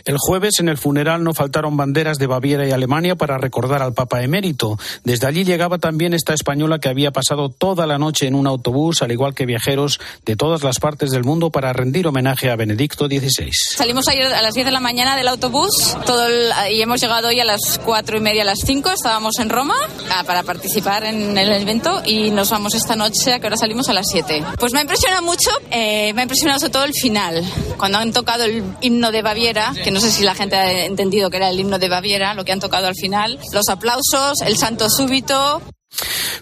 El 0.05 0.17
jueves 0.19 0.61
en 0.61 0.69
el 0.69 0.79
funeral 0.79 1.25
no 1.25 1.35
faltaron 1.35 1.77
banderas 1.77 2.19
de 2.19 2.27
Baviera 2.27 2.67
y 2.67 2.71
Alemania 2.71 3.17
para 3.17 3.39
recordar 3.39 3.83
al 3.83 3.95
Papa 3.95 4.23
emérito. 4.23 4.79
Desde 5.05 5.27
allí 5.27 5.45
llegaba 5.45 5.79
también 5.79 6.15
esta 6.15 6.35
española 6.35 6.79
que 6.79 6.89
había 6.89 7.11
pasado 7.11 7.49
toda 7.49 7.87
la 7.87 7.99
noche 7.99 8.27
en 8.27 8.35
un 8.35 8.47
autobús, 8.47 9.03
al 9.03 9.13
igual 9.13 9.35
que 9.35 9.47
viajeros 9.47 10.01
de 10.25 10.37
todas 10.37 10.63
las 10.63 10.79
partes 10.79 11.11
del 11.11 11.25
mundo 11.25 11.51
para 11.51 11.73
rendir 11.73 12.07
homenaje 12.07 12.51
a 12.51 12.57
Benedicto 12.57 13.07
XVI. 13.07 13.51
Salimos 13.77 14.09
ayer 14.09 14.27
a 14.27 14.43
las 14.43 14.55
10 14.55 14.67
de 14.67 14.73
la 14.73 14.81
mañana 14.81 15.17
del 15.17 15.29
autobús 15.29 15.97
todo 16.07 16.27
y 16.71 16.83
hemos 16.83 17.01
llegado 17.01 17.29
hoy 17.29 17.41
a 17.41 17.45
las 17.45 17.81
cuatro 17.85 18.17
y 18.17 18.21
media, 18.21 18.43
a 18.43 18.47
las 18.47 18.61
5. 18.65 18.91
Estábamos 18.91 19.39
en 19.39 19.49
Roma 19.49 19.75
ah, 20.11 20.25
para 20.25 20.43
participar 20.43 21.05
en 21.05 21.37
el 21.37 21.53
evento 21.53 22.03
y 22.05 22.31
nos 22.31 22.51
vamos 22.51 22.75
esta 22.75 22.97
noche, 22.97 23.33
a 23.33 23.41
que 23.41 23.47
ahora 23.47 23.57
salimos 23.57 23.89
a 23.89 23.93
las 23.93 24.07
7. 24.11 24.45
Pues 24.59 24.73
me 24.73 24.81
ha 24.81 24.83
impresionado 24.83 25.23
mucho, 25.23 25.51
eh, 25.71 26.13
me 26.15 26.23
ha 26.23 26.25
impresionado 26.25 26.61
sobre 26.61 26.73
todo 26.73 26.85
el 26.85 26.93
final, 26.93 27.45
cuando 27.77 27.99
han 27.99 28.13
tocado 28.13 28.45
el 28.45 28.63
himno 28.81 29.11
de 29.11 29.23
Baviera 29.23 29.54
que 29.83 29.91
no 29.91 30.01
sé 30.01 30.11
si 30.11 30.23
la 30.23 30.35
gente 30.35 30.57
ha 30.57 30.85
entendido 30.85 31.31
que 31.31 31.37
era 31.39 31.51
el 31.51 31.59
himno 31.59 31.79
de 31.79 31.89
Baviera, 31.89 32.35
lo 32.35 32.45
que 32.45 32.53
han 32.53 32.61
tocado 32.61 32.87
al 32.87 32.95
final, 32.95 33.39
los 33.53 33.69
aplausos, 33.69 34.41
el 34.43 34.57
santo 34.57 34.89
súbito. 34.91 35.63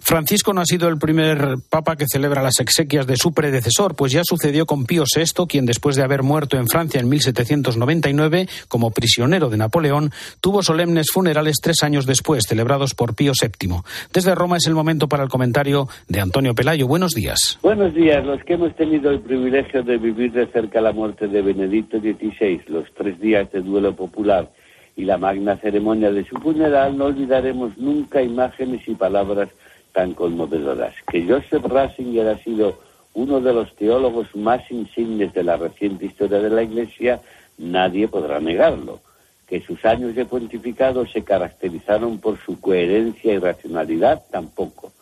Francisco 0.01 0.53
no 0.53 0.61
ha 0.61 0.67
sido 0.67 0.89
el 0.89 0.99
primer 0.99 1.57
papa 1.71 1.97
que 1.97 2.07
celebra 2.07 2.43
las 2.43 2.61
exequias 2.61 3.07
de 3.07 3.17
su 3.17 3.33
predecesor, 3.33 3.95
pues 3.95 4.13
ya 4.13 4.23
sucedió 4.25 4.67
con 4.67 4.85
Pío 4.85 5.05
VI, 5.05 5.47
quien 5.47 5.67
después 5.67 5.97
de 5.97 6.03
haber 6.03 6.23
muerto 6.23 6.57
en 6.57 6.69
Francia 6.69 7.01
en 7.01 7.09
1799 7.09 8.49
como 8.69 8.91
prisionero 8.91 9.51
de 9.51 9.57
Napoleón, 9.57 10.11
tuvo 10.41 10.63
solemnes 10.63 11.07
funerales 11.13 11.57
tres 11.63 11.83
años 11.83 12.07
después, 12.07 12.45
celebrados 12.49 12.95
por 12.95 13.15
Pío 13.15 13.33
VII. 13.41 13.77
Desde 14.13 14.35
Roma 14.35 14.57
es 14.57 14.67
el 14.67 14.75
momento 14.75 15.09
para 15.09 15.23
el 15.23 15.29
comentario 15.29 15.89
de 16.09 16.21
Antonio 16.21 16.55
Pelayo. 16.55 16.87
Buenos 16.87 17.13
días. 17.13 17.59
Buenos 17.63 17.95
días. 17.95 18.25
Los 18.25 18.43
que 18.45 18.55
hemos 18.55 18.75
tenido 18.77 19.11
el 19.11 19.21
privilegio 19.21 19.83
de 19.83 19.99
vivir 19.99 20.33
de 20.33 20.47
cerca 20.49 20.81
la 20.81 20.93
muerte 20.93 21.29
de 21.29 21.43
Benedicto 21.43 21.99
XVI, 21.99 22.63
los 22.69 22.87
tres 22.95 23.21
días 23.21 23.51
de 23.53 23.61
duelo 23.61 23.95
popular 23.95 24.51
y 24.97 25.05
la 25.05 25.19
magna 25.19 25.57
ceremonia 25.57 26.13
de 26.13 26.25
su 26.25 26.37
funeral, 26.37 26.97
no 26.97 27.07
olvidaremos 27.07 27.77
nunca 27.79 28.23
imágenes 28.23 28.87
y 28.87 28.95
palabras 28.95 29.49
tan 29.93 30.15
conmovedoras. 30.15 30.95
Que 31.11 31.27
Joseph 31.27 31.65
Ratzinger 31.65 32.29
ha 32.29 32.39
sido 32.39 32.79
uno 33.15 33.41
de 33.41 33.53
los 33.53 33.75
teólogos 33.77 34.35
más 34.35 34.71
insignes 34.71 35.33
de 35.35 35.45
la 35.45 35.57
reciente 35.57 36.07
historia 36.07 36.41
de 36.41 36.51
la 36.51 36.63
Iglesia, 36.63 37.21
nadie 37.59 38.09
podrá 38.09 38.41
negarlo. 38.41 39.01
Que 39.47 39.61
sus 39.61 39.85
años 39.85 40.15
de 40.15 40.25
pontificado 40.25 41.07
se 41.07 41.23
caracterizaron 41.23 42.19
por 42.19 42.39
su 42.39 42.59
coherencia 42.59 43.35
y 43.35 43.39
racionalidad, 43.39 44.23
tampoco. 44.31 44.93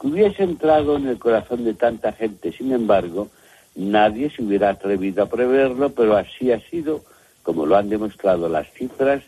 Que 0.00 0.08
hubiese 0.08 0.42
entrado 0.42 0.96
en 0.96 1.06
el 1.06 1.18
corazón 1.18 1.64
de 1.64 1.74
tanta 1.74 2.12
gente, 2.12 2.50
sin 2.52 2.72
embargo, 2.72 3.28
nadie 3.76 4.30
se 4.30 4.42
hubiera 4.42 4.70
atrevido 4.70 5.22
a 5.22 5.28
preverlo, 5.28 5.90
pero 5.90 6.16
así 6.16 6.50
ha 6.50 6.58
sido, 6.58 7.02
como 7.44 7.64
lo 7.64 7.76
han 7.76 7.88
demostrado 7.88 8.48
las 8.48 8.68
cifras 8.72 9.22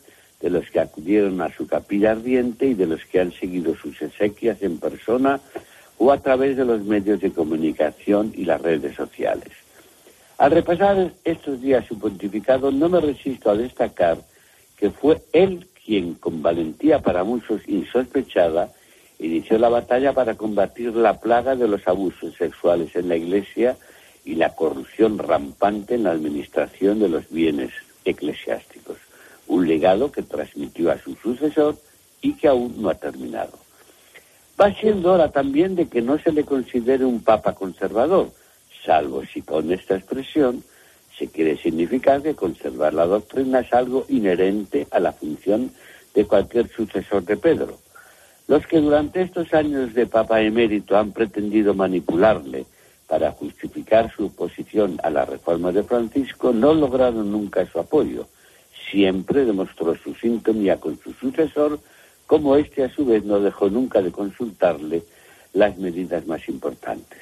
de 0.45 0.51
los 0.51 0.71
que 0.71 0.79
acudieron 0.79 1.41
a 1.41 1.49
su 1.49 1.67
capilla 1.67 2.11
ardiente 2.11 2.67
y 2.67 2.75
de 2.75 2.87
los 2.87 3.03
que 3.07 3.19
han 3.19 3.33
seguido 3.33 3.75
sus 3.77 4.03
exequias 4.03 4.61
en 4.61 4.77
persona 4.77 5.41
o 5.97 6.13
a 6.13 6.19
través 6.21 6.59
de 6.59 6.67
los 6.67 6.85
medios 6.85 7.19
de 7.21 7.33
comunicación 7.33 8.31
y 8.37 8.45
las 8.45 8.61
redes 8.61 8.95
sociales. 8.95 9.55
Al 10.37 10.51
repasar 10.51 11.13
estos 11.25 11.63
días 11.63 11.87
su 11.87 11.99
pontificado, 11.99 12.71
no 12.71 12.91
me 12.91 13.01
resisto 13.01 13.51
a 13.51 13.57
destacar 13.57 14.19
que 14.77 14.91
fue 14.91 15.23
él 15.33 15.67
quien, 15.83 16.13
con 16.17 16.43
valentía 16.43 16.99
para 16.99 17.25
muchos 17.25 17.67
insospechada, 17.67 18.71
inició 19.19 19.57
la 19.57 19.71
batalla 19.71 20.13
para 20.13 20.35
combatir 20.35 20.95
la 20.95 21.19
plaga 21.21 21.57
de 21.57 21.69
los 21.69 21.89
abusos 21.89 22.35
sexuales 22.37 22.95
en 22.97 23.09
la 23.09 23.17
Iglesia 23.17 23.79
y 24.27 24.35
la 24.35 24.55
corrupción 24.55 25.17
rampante 25.17 25.95
en 25.95 26.03
la 26.03 26.11
administración 26.11 26.99
de 26.99 27.09
los 27.09 27.31
bienes 27.31 27.71
eclesiásticos 28.05 29.04
un 29.55 29.69
legado 29.69 30.11
que 30.11 30.23
transmitió 30.23 30.91
a 30.91 30.99
su 30.99 31.15
sucesor 31.15 31.77
y 32.21 32.35
que 32.35 32.49
aún 32.49 32.75
no 32.79 32.91
ha 32.91 32.95
terminado. 32.95 33.59
Va 34.61 34.73
siendo 34.75 35.13
hora 35.13 35.31
también 35.31 35.77
de 35.77 35.89
que 35.89 36.03
no 36.03 36.19
se 36.19 36.33
le 36.33 36.45
considere 36.45 37.05
un 37.05 37.23
papa 37.23 37.55
conservador, 37.55 38.31
salvo 38.85 39.25
si 39.25 39.43
con 39.43 39.73
esta 39.73 39.97
expresión 39.97 40.63
se 41.17 41.29
quiere 41.29 41.57
significar 41.57 42.23
que 42.23 42.35
conservar 42.35 42.95
la 42.95 43.07
doctrina 43.07 43.61
es 43.61 43.73
algo 43.73 44.05
inherente 44.09 44.89
a 44.91 44.99
la 44.99 45.13
función 45.13 45.71
de 46.15 46.25
cualquier 46.27 46.69
sucesor 46.69 47.25
de 47.25 47.37
Pedro. 47.37 47.79
Los 48.49 48.67
que 48.67 48.81
durante 48.81 49.23
estos 49.23 49.55
años 49.55 49.95
de 49.95 50.07
papa 50.07 50.41
emérito 50.43 50.97
han 50.97 51.13
pretendido 51.13 51.75
manipularle 51.75 52.67
para 53.07 53.31
justificar 53.31 54.13
su 54.15 54.27
oposición 54.27 54.99
a 55.03 55.11
la 55.11 55.25
reforma 55.25 55.71
de 55.71 55.85
Francisco 55.85 56.53
no 56.53 56.75
lograron 56.75 57.31
nunca 57.31 57.65
su 57.67 57.79
apoyo 57.79 58.27
siempre 58.91 59.45
demostró 59.45 59.95
su 59.97 60.15
sintonía 60.15 60.79
con 60.79 60.99
su 61.01 61.13
sucesor, 61.13 61.79
como 62.27 62.57
éste 62.57 62.85
a 62.85 62.91
su 62.91 63.05
vez 63.05 63.25
no 63.25 63.41
dejó 63.41 63.69
nunca 63.69 64.01
de 64.01 64.13
consultarle 64.13 65.03
las 65.53 65.77
medidas 65.79 66.27
más 66.27 66.49
importantes. 66.49 67.19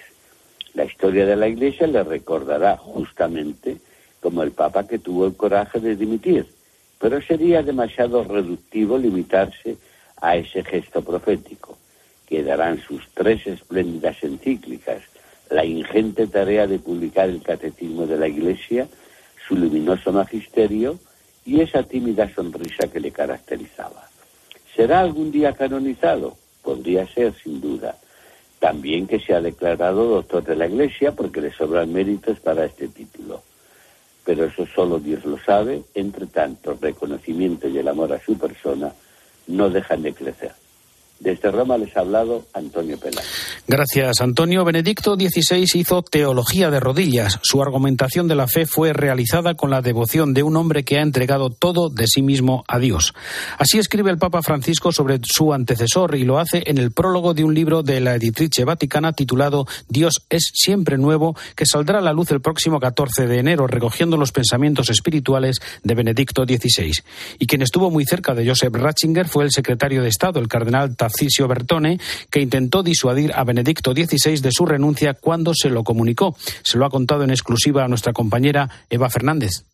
La 0.75 0.85
historia 0.85 1.27
de 1.27 1.37
la 1.37 1.49
Iglesia 1.49 1.87
le 1.87 2.03
recordará 2.03 2.77
justamente 2.77 3.79
como 4.21 4.43
el 4.43 4.53
Papa 4.53 4.87
que 4.87 4.99
tuvo 4.99 5.27
el 5.27 5.37
coraje 5.37 5.81
de 5.81 5.97
dimitir, 5.97 6.47
pero 6.99 7.21
sería 7.21 7.63
demasiado 7.63 8.25
reductivo 8.25 8.97
limitarse 8.97 9.77
a 10.21 10.37
ese 10.37 10.63
gesto 10.65 11.03
profético. 11.03 11.77
Quedarán 12.27 12.81
sus 12.81 13.07
tres 13.13 13.47
espléndidas 13.47 14.23
encíclicas, 14.23 15.03
la 15.51 15.65
ingente 15.65 16.27
tarea 16.29 16.67
de 16.67 16.79
publicar 16.79 17.29
el 17.29 17.43
catecismo 17.43 18.07
de 18.07 18.17
la 18.17 18.29
Iglesia, 18.29 18.89
su 19.47 19.57
luminoso 19.57 20.13
magisterio, 20.13 20.99
y 21.45 21.61
esa 21.61 21.83
tímida 21.83 22.33
sonrisa 22.35 22.89
que 22.89 23.01
le 23.01 23.11
caracterizaba. 23.11 24.09
¿Será 24.75 25.01
algún 25.01 25.31
día 25.31 25.53
canonizado? 25.53 26.37
Podría 26.63 27.07
ser, 27.07 27.35
sin 27.43 27.61
duda. 27.61 27.97
También 28.59 29.07
que 29.07 29.19
se 29.19 29.35
ha 29.35 29.41
declarado 29.41 30.07
doctor 30.07 30.45
de 30.45 30.57
la 30.57 30.67
Iglesia 30.67 31.13
porque 31.13 31.41
le 31.41 31.53
sobran 31.53 31.93
méritos 31.93 32.39
para 32.41 32.65
este 32.65 32.89
título. 32.89 33.43
Pero 34.25 34.45
eso 34.45 34.67
solo 34.67 35.01
Dios 35.01 35.25
lo 35.25 35.39
sabe. 35.39 35.83
Entre 35.95 36.27
tanto, 36.27 36.73
el 36.73 36.81
reconocimiento 36.81 37.69
y 37.69 37.79
el 37.79 37.89
amor 37.89 38.13
a 38.13 38.21
su 38.21 38.39
persona 38.39 38.93
no 39.49 39.69
dejan 39.69 40.03
de 40.03 40.15
crecer. 40.15 40.53
Desde 41.23 41.53
Roma 41.53 41.79
les 41.79 41.97
ha 41.97 42.01
hablado 42.01 42.47
Antonio 42.53 42.99
Peláez. 42.99 43.25
Gracias, 43.69 44.21
Antonio. 44.21 44.65
Benedicto 44.65 45.15
XVI 45.15 45.65
hizo 45.75 46.03
teología 46.03 46.69
de 46.69 46.81
rodillas. 46.81 47.39
Su 47.43 47.63
argumentación 47.63 48.27
de 48.27 48.35
la 48.35 48.49
fe 48.49 48.67
fue 48.67 48.93
realizada 48.93 49.55
con 49.55 49.71
la 49.71 49.83
devoción 49.83 50.35
de 50.35 50.43
un 50.43 50.57
hombre 50.57 50.83
que 50.83 50.99
ha 50.99 51.03
entregado 51.03 51.51
todo 51.51 51.91
de 51.91 52.09
sí 52.09 52.23
mismo 52.23 52.65
a 52.67 52.81
Dios. 52.81 53.15
Así 53.57 53.79
escribe 53.79 54.11
el 54.11 54.19
Papa 54.19 54.43
Francisco 54.43 54.91
sobre 54.91 55.21
su 55.23 55.53
antecesor 55.53 56.17
y 56.17 56.25
lo 56.25 56.41
hace 56.41 56.65
en 56.67 56.79
el 56.79 56.91
prólogo 56.91 57.35
de 57.35 57.45
un 57.45 57.55
libro 57.55 57.85
de 57.85 58.01
la 58.01 58.17
editrice 58.17 58.65
vaticana 58.65 59.13
titulado 59.13 59.67
Dios 59.89 60.27
es 60.29 60.51
siempre 60.53 60.99
nuevo, 60.99 61.37
que 61.55 61.67
saldrá 61.67 61.99
a 61.99 62.03
la 62.03 62.13
luz 62.13 62.33
el 62.33 62.41
próximo 62.41 62.81
14 62.81 63.29
de 63.29 63.39
enero, 63.39 63.69
recogiendo 63.69 64.17
los 64.17 64.33
pensamientos 64.33 64.91
espirituales 64.91 65.61
de 65.85 65.95
Benedicto 65.95 66.45
XVI. 66.45 66.93
Y 67.39 67.47
quien 67.47 67.63
estuvo 67.63 67.93
muy 67.93 68.05
cerca 68.05 68.35
de 68.35 68.49
Joseph 68.49 68.75
Ratzinger 68.75 69.29
fue 69.29 69.45
el 69.45 69.53
secretario 69.53 70.03
de 70.03 70.09
Estado, 70.09 70.41
el 70.41 70.49
cardenal 70.49 70.97
Tarcisio 71.13 71.47
Bertone, 71.47 72.01
que 72.31 72.41
intentó 72.41 72.83
disuadir 72.83 73.33
a 73.35 73.45
Benedicto 73.45 73.93
XVI 73.93 74.41
de 74.41 74.51
su 74.51 74.67
renuncia 74.67 75.15
cuando 75.15 75.53
se 75.55 75.71
lo 75.71 75.85
comunicó. 75.85 76.37
Se 76.63 76.79
lo 76.79 76.87
ha 76.87 76.91
contado 76.91 77.23
en 77.23 77.31
exclusiva 77.31 77.85
a 77.85 77.89
nuestra 77.89 78.13
compañera 78.13 78.71
Eva 78.89 79.11
Fernández. 79.11 79.65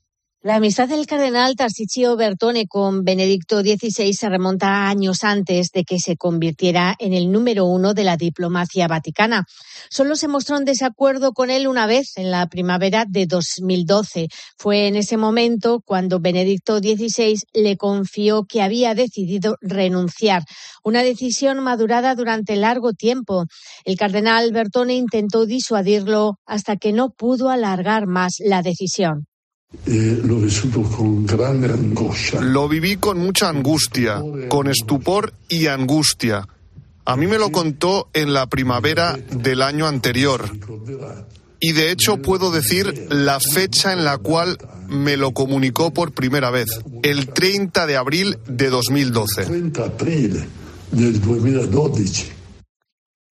La 0.40 0.54
amistad 0.54 0.88
del 0.88 1.04
cardenal 1.08 1.56
Tarsicio 1.56 2.16
Bertone 2.16 2.68
con 2.68 3.02
Benedicto 3.02 3.60
XVI 3.60 4.12
se 4.12 4.28
remonta 4.28 4.68
a 4.68 4.88
años 4.88 5.24
antes 5.24 5.72
de 5.72 5.82
que 5.82 5.98
se 5.98 6.16
convirtiera 6.16 6.94
en 7.00 7.12
el 7.12 7.32
número 7.32 7.64
uno 7.64 7.92
de 7.92 8.04
la 8.04 8.16
diplomacia 8.16 8.86
vaticana. 8.86 9.46
Solo 9.90 10.14
se 10.14 10.28
mostró 10.28 10.56
en 10.56 10.64
desacuerdo 10.64 11.32
con 11.32 11.50
él 11.50 11.66
una 11.66 11.88
vez 11.88 12.12
en 12.14 12.30
la 12.30 12.46
primavera 12.46 13.04
de 13.04 13.26
2012. 13.26 14.28
Fue 14.56 14.86
en 14.86 14.94
ese 14.94 15.16
momento 15.16 15.82
cuando 15.84 16.20
Benedicto 16.20 16.78
XVI 16.78 17.40
le 17.52 17.76
confió 17.76 18.44
que 18.44 18.62
había 18.62 18.94
decidido 18.94 19.56
renunciar, 19.60 20.44
una 20.84 21.02
decisión 21.02 21.58
madurada 21.64 22.14
durante 22.14 22.54
largo 22.54 22.92
tiempo. 22.92 23.46
El 23.84 23.96
cardenal 23.96 24.52
Bertone 24.52 24.94
intentó 24.94 25.46
disuadirlo 25.46 26.38
hasta 26.46 26.76
que 26.76 26.92
no 26.92 27.10
pudo 27.10 27.50
alargar 27.50 28.06
más 28.06 28.36
la 28.38 28.62
decisión. 28.62 29.26
Eh, 29.86 30.22
lo 32.40 32.68
viví 32.68 32.96
con 32.96 33.18
mucha 33.18 33.48
angustia, 33.50 34.22
con 34.48 34.68
estupor 34.68 35.34
y 35.48 35.66
angustia. 35.66 36.48
A 37.04 37.16
mí 37.16 37.26
me 37.26 37.38
lo 37.38 37.52
contó 37.52 38.08
en 38.14 38.32
la 38.32 38.46
primavera 38.46 39.18
del 39.30 39.60
año 39.60 39.86
anterior. 39.86 40.50
Y 41.60 41.72
de 41.72 41.90
hecho 41.90 42.16
puedo 42.16 42.50
decir 42.50 43.08
la 43.10 43.40
fecha 43.40 43.92
en 43.92 44.04
la 44.04 44.16
cual 44.16 44.56
me 44.88 45.18
lo 45.18 45.32
comunicó 45.32 45.92
por 45.92 46.12
primera 46.12 46.50
vez, 46.50 46.68
el 47.02 47.28
30 47.28 47.86
de 47.86 47.96
abril 47.96 48.38
de 48.46 48.70
2012. 48.70 49.44
30 49.44 49.84
aprile 49.84 50.46
del 50.92 51.20
2012 51.20 52.37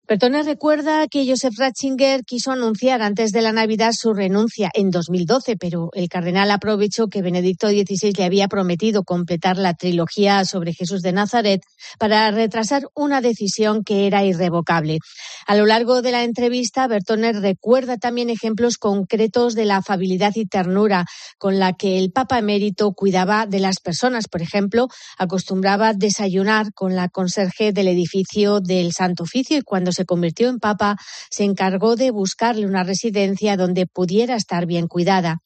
Bertone 0.09 0.45
recuerda 0.45 1.09
que 1.09 1.27
Joseph 1.29 1.59
Ratzinger 1.59 2.25
quiso 2.25 2.53
anunciar 2.53 3.03
antes 3.03 3.33
de 3.33 3.43
la 3.43 3.51
Navidad 3.51 3.91
su 3.93 4.15
renuncia 4.15 4.71
en 4.73 4.93
2012, 4.93 5.57
pero 5.57 5.91
el 5.95 6.09
cardenal 6.09 6.53
aprovechó 6.53 7.09
que 7.09 7.23
Benedicto 7.23 7.67
XVI 7.71 8.13
le 8.17 8.25
había 8.25 8.47
prometido 8.47 9.03
completar 9.03 9.57
la 9.57 9.75
trilogía 9.75 10.45
sobre 10.45 10.75
Jesús 10.75 11.03
de 11.03 11.11
Nazaret 11.11 11.61
para 11.99 12.31
retrasar 12.31 12.85
una 12.95 13.21
decisión 13.21 13.83
que 13.83 14.07
era 14.07 14.25
irrevocable. 14.25 15.01
A 15.45 15.57
lo 15.57 15.67
largo 15.67 16.03
de 16.03 16.13
la 16.13 16.23
entrevista, 16.23 16.87
Bertone 16.87 17.33
recuerda 17.33 17.97
también 17.97 18.31
ejemplos 18.31 18.79
concretos 18.79 19.57
de 19.57 19.65
la 19.65 19.79
afabilidad 19.79 20.35
y 20.37 20.47
ternura 20.47 21.05
con 21.37 21.59
la 21.59 21.73
que 21.73 21.99
el 21.99 22.13
Papa 22.13 22.39
emérito 22.39 22.93
cuidaba 22.93 23.47
de 23.47 23.59
las 23.59 23.81
personas. 23.81 24.29
Por 24.29 24.41
ejemplo, 24.41 24.87
acostumbraba 25.19 25.95
desayunar 25.95 26.73
con 26.75 26.95
la 26.95 27.09
conserje 27.09 27.73
del 27.73 27.89
edificio 27.89 28.61
del 28.61 28.93
Santo 28.93 29.25
Oficio 29.25 29.59
y 29.59 29.63
cuando 29.63 29.96
se 29.97 30.05
convirtió 30.05 30.49
en 30.49 30.59
papa, 30.59 30.97
se 31.31 31.45
encargó 31.45 31.97
de 31.97 32.11
buscarle 32.11 32.67
una 32.67 32.85
residencia 32.85 33.57
donde 33.57 33.87
pudiera 33.87 34.37
estar 34.37 34.67
bien 34.67 34.87
cuidada. 34.87 35.39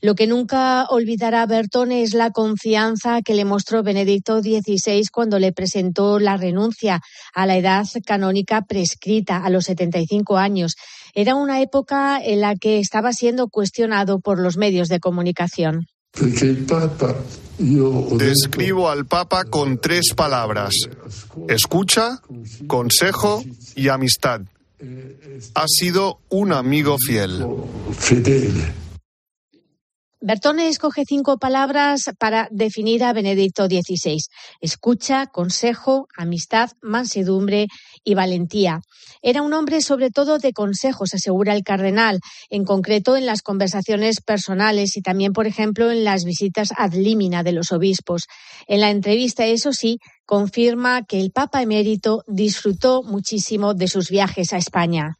Lo 0.00 0.14
que 0.14 0.26
nunca 0.26 0.86
olvidará 0.86 1.46
Bertone 1.46 2.02
es 2.02 2.14
la 2.14 2.30
confianza 2.30 3.22
que 3.22 3.34
le 3.34 3.44
mostró 3.44 3.82
Benedicto 3.82 4.40
XVI 4.40 5.02
cuando 5.12 5.38
le 5.38 5.52
presentó 5.52 6.18
la 6.18 6.36
renuncia 6.36 7.00
a 7.34 7.46
la 7.46 7.56
edad 7.56 7.86
canónica 8.04 8.62
prescrita 8.62 9.38
a 9.38 9.50
los 9.50 9.64
75 9.64 10.36
años. 10.36 10.76
Era 11.14 11.34
una 11.34 11.60
época 11.60 12.20
en 12.22 12.40
la 12.40 12.56
que 12.56 12.78
estaba 12.78 13.12
siendo 13.12 13.48
cuestionado 13.48 14.20
por 14.20 14.40
los 14.40 14.56
medios 14.56 14.88
de 14.88 15.00
comunicación. 15.00 15.86
Describo 17.58 18.90
al 18.90 19.06
Papa 19.06 19.44
con 19.44 19.78
tres 19.78 20.12
palabras. 20.14 20.74
Escucha, 21.48 22.20
consejo 22.66 23.44
y 23.76 23.88
amistad. 23.88 24.40
Ha 25.54 25.64
sido 25.68 26.18
un 26.28 26.52
amigo 26.52 26.96
fiel. 26.98 27.44
Bertone 30.26 30.68
escoge 30.68 31.04
cinco 31.06 31.36
palabras 31.36 32.04
para 32.18 32.48
definir 32.50 33.04
a 33.04 33.12
Benedicto 33.12 33.66
XVI. 33.66 34.22
Escucha, 34.62 35.26
consejo, 35.26 36.08
amistad, 36.16 36.70
mansedumbre 36.80 37.66
y 38.04 38.14
valentía. 38.14 38.80
Era 39.20 39.42
un 39.42 39.52
hombre 39.52 39.82
sobre 39.82 40.08
todo 40.08 40.38
de 40.38 40.54
consejos, 40.54 41.12
asegura 41.12 41.54
el 41.54 41.62
cardenal, 41.62 42.20
en 42.48 42.64
concreto 42.64 43.18
en 43.18 43.26
las 43.26 43.42
conversaciones 43.42 44.22
personales 44.22 44.96
y 44.96 45.02
también, 45.02 45.34
por 45.34 45.46
ejemplo, 45.46 45.90
en 45.90 46.04
las 46.04 46.24
visitas 46.24 46.70
ad 46.74 46.94
limina 46.94 47.42
de 47.42 47.52
los 47.52 47.70
obispos. 47.70 48.22
En 48.66 48.80
la 48.80 48.88
entrevista, 48.88 49.44
eso 49.44 49.74
sí, 49.74 49.98
confirma 50.24 51.02
que 51.04 51.20
el 51.20 51.32
Papa 51.32 51.60
emérito 51.60 52.24
disfrutó 52.26 53.02
muchísimo 53.02 53.74
de 53.74 53.88
sus 53.88 54.08
viajes 54.08 54.54
a 54.54 54.56
España. 54.56 55.18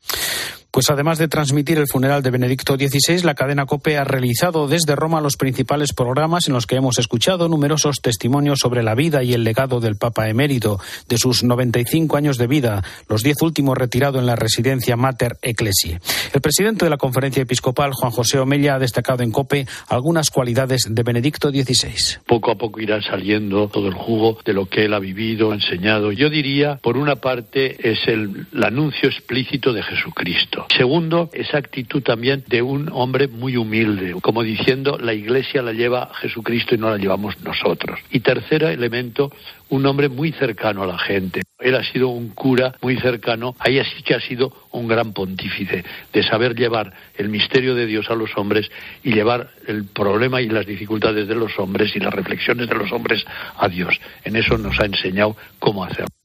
Pues 0.74 0.90
además 0.90 1.18
de 1.18 1.28
transmitir 1.28 1.78
el 1.78 1.86
funeral 1.86 2.24
de 2.24 2.32
Benedicto 2.32 2.74
XVI, 2.74 3.22
la 3.22 3.36
cadena 3.36 3.64
COPE 3.64 3.96
ha 3.96 4.02
realizado 4.02 4.66
desde 4.66 4.96
Roma 4.96 5.20
los 5.20 5.36
principales 5.36 5.92
programas 5.92 6.48
en 6.48 6.54
los 6.54 6.66
que 6.66 6.74
hemos 6.74 6.98
escuchado 6.98 7.48
numerosos 7.48 8.00
testimonios 8.02 8.58
sobre 8.58 8.82
la 8.82 8.96
vida 8.96 9.22
y 9.22 9.34
el 9.34 9.44
legado 9.44 9.78
del 9.78 9.94
Papa 9.94 10.28
emérito, 10.28 10.80
de 11.08 11.16
sus 11.16 11.44
95 11.44 12.16
años 12.16 12.38
de 12.38 12.48
vida, 12.48 12.82
los 13.08 13.22
diez 13.22 13.40
últimos 13.40 13.78
retirado 13.78 14.18
en 14.18 14.26
la 14.26 14.34
residencia 14.34 14.96
Mater 14.96 15.36
Ecclesiae. 15.42 16.00
El 16.32 16.40
presidente 16.40 16.86
de 16.86 16.90
la 16.90 16.96
conferencia 16.96 17.44
episcopal, 17.44 17.92
Juan 17.92 18.10
José 18.10 18.40
Omella, 18.40 18.74
ha 18.74 18.80
destacado 18.80 19.22
en 19.22 19.30
COPE 19.30 19.68
algunas 19.86 20.30
cualidades 20.30 20.88
de 20.90 21.02
Benedicto 21.04 21.50
XVI. 21.50 22.18
Poco 22.26 22.50
a 22.50 22.56
poco 22.56 22.80
irá 22.80 23.00
saliendo 23.00 23.68
todo 23.68 23.86
el 23.86 23.94
jugo 23.94 24.38
de 24.44 24.52
lo 24.52 24.66
que 24.66 24.86
él 24.86 24.94
ha 24.94 24.98
vivido, 24.98 25.54
enseñado. 25.54 26.10
Yo 26.10 26.28
diría, 26.28 26.80
por 26.82 26.96
una 26.96 27.14
parte, 27.14 27.76
es 27.88 28.08
el 28.08 28.48
anuncio 28.60 29.08
explícito 29.08 29.72
de 29.72 29.84
Jesucristo. 29.84 30.63
Segundo, 30.68 31.30
esa 31.32 31.58
actitud 31.58 32.02
también 32.02 32.44
de 32.48 32.62
un 32.62 32.88
hombre 32.92 33.28
muy 33.28 33.56
humilde, 33.56 34.14
como 34.20 34.42
diciendo 34.42 34.98
la 35.00 35.14
Iglesia 35.14 35.62
la 35.62 35.72
lleva 35.72 36.10
Jesucristo 36.14 36.74
y 36.74 36.78
no 36.78 36.90
la 36.90 36.96
llevamos 36.96 37.40
nosotros. 37.42 38.00
Y 38.10 38.20
tercer 38.20 38.64
elemento, 38.64 39.30
un 39.68 39.86
hombre 39.86 40.08
muy 40.08 40.32
cercano 40.32 40.82
a 40.82 40.86
la 40.86 40.98
gente. 40.98 41.42
Él 41.60 41.74
ha 41.76 41.84
sido 41.84 42.08
un 42.08 42.30
cura 42.30 42.74
muy 42.82 42.96
cercano, 42.96 43.54
ahí 43.58 43.78
así 43.78 44.02
que 44.02 44.14
ha 44.14 44.20
sido 44.20 44.52
un 44.72 44.88
gran 44.88 45.12
pontífice 45.12 45.84
de 46.12 46.22
saber 46.22 46.54
llevar 46.54 46.92
el 47.16 47.28
misterio 47.28 47.74
de 47.74 47.86
Dios 47.86 48.10
a 48.10 48.14
los 48.14 48.36
hombres 48.36 48.70
y 49.02 49.12
llevar 49.12 49.50
el 49.66 49.84
problema 49.84 50.42
y 50.42 50.48
las 50.48 50.66
dificultades 50.66 51.28
de 51.28 51.34
los 51.34 51.58
hombres 51.58 51.94
y 51.94 52.00
las 52.00 52.12
reflexiones 52.12 52.68
de 52.68 52.74
los 52.74 52.90
hombres 52.92 53.24
a 53.56 53.68
Dios. 53.68 54.00
En 54.24 54.36
eso 54.36 54.58
nos 54.58 54.78
ha 54.80 54.86
enseñado 54.86 55.36
cómo 55.58 55.84
hacerlo. 55.84 56.23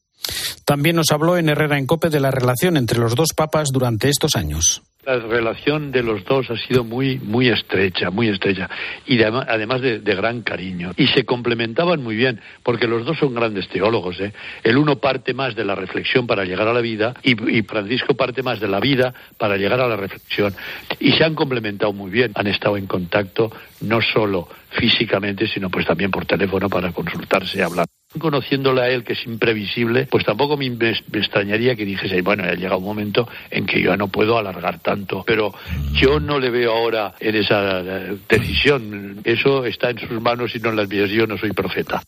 También 0.69 0.97
nos 0.97 1.11
habló 1.11 1.35
en 1.35 1.49
Herrera 1.49 1.79
en 1.79 1.87
Cope 1.87 2.11
de 2.11 2.19
la 2.19 2.29
relación 2.29 2.77
entre 2.77 2.99
los 2.99 3.15
dos 3.15 3.29
papas 3.35 3.69
durante 3.73 4.07
estos 4.07 4.35
años. 4.35 4.83
La 5.03 5.17
relación 5.17 5.91
de 5.91 6.03
los 6.03 6.23
dos 6.23 6.47
ha 6.51 6.57
sido 6.57 6.83
muy, 6.83 7.17
muy 7.17 7.49
estrecha, 7.49 8.11
muy 8.11 8.29
estrecha, 8.29 8.69
y 9.07 9.19
además 9.23 9.81
de, 9.81 9.97
gran 9.97 10.43
cariño. 10.43 10.91
Y 10.95 11.07
se 11.07 11.25
complementaban 11.25 12.03
muy 12.03 12.15
bien, 12.15 12.39
porque 12.61 12.85
los 12.85 13.03
dos 13.03 13.17
son 13.17 13.33
grandes 13.33 13.67
teólogos. 13.67 14.19
¿eh? 14.19 14.31
El 14.63 14.77
uno 14.77 14.97
parte 14.97 15.33
más 15.33 15.55
de 15.55 15.65
la 15.65 15.73
reflexión 15.73 16.27
para 16.27 16.45
llegar 16.45 16.67
a 16.67 16.73
la 16.73 16.81
vida, 16.81 17.15
y, 17.23 17.31
y 17.57 17.63
Francisco 17.63 18.13
parte 18.13 18.43
más 18.43 18.59
de 18.59 18.67
la 18.67 18.79
vida 18.79 19.11
para 19.39 19.57
llegar 19.57 19.81
a 19.81 19.87
la 19.87 19.95
reflexión. 19.95 20.53
Y 20.99 21.13
se 21.13 21.23
han 21.23 21.33
complementado 21.33 21.93
muy 21.93 22.11
bien. 22.11 22.31
Han 22.35 22.45
estado 22.45 22.77
en 22.77 22.85
contacto 22.85 23.51
no 23.81 24.01
solo 24.03 24.47
físicamente, 24.69 25.47
sino 25.47 25.71
pues 25.71 25.87
también 25.87 26.11
por 26.11 26.27
teléfono 26.27 26.69
para 26.69 26.91
consultarse 26.91 27.57
y 27.57 27.61
hablar. 27.61 27.87
Conociéndole 28.17 28.81
a 28.81 28.87
él, 28.87 29.03
que 29.03 29.13
es 29.13 29.23
imprevisible, 29.27 30.07
pues 30.09 30.25
tampoco 30.25 30.57
me, 30.57 30.65
extrañaría 31.13 31.75
que 31.75 31.85
dijese, 31.85 32.23
bueno, 32.23 32.43
ya 32.43 32.55
llega 32.55 32.75
un 32.75 32.83
momento 32.83 33.27
en 33.51 33.67
que 33.67 33.79
yo 33.79 33.91
ya 33.91 33.97
no 33.97 34.07
puedo 34.07 34.35
alargar 34.35 34.79
tanto. 34.79 35.23
Pero 35.27 35.53
yo 35.93 36.19
no 36.19 36.39
le 36.39 36.49
veo 36.49 36.71
ahora 36.71 37.13
en 37.19 37.35
esa 37.35 37.81
eh, 37.81 38.17
decisión. 38.27 39.21
Eso 39.23 39.63
está 39.63 39.91
en 39.91 39.99
sus 39.99 40.19
manos 40.19 40.55
y 40.55 40.59
no 40.59 40.69
en 40.71 40.77
las 40.77 40.89
mías. 40.89 41.11
Yo 41.11 41.27
no 41.27 41.37
soy 41.37 41.51
profeta. 41.51 42.01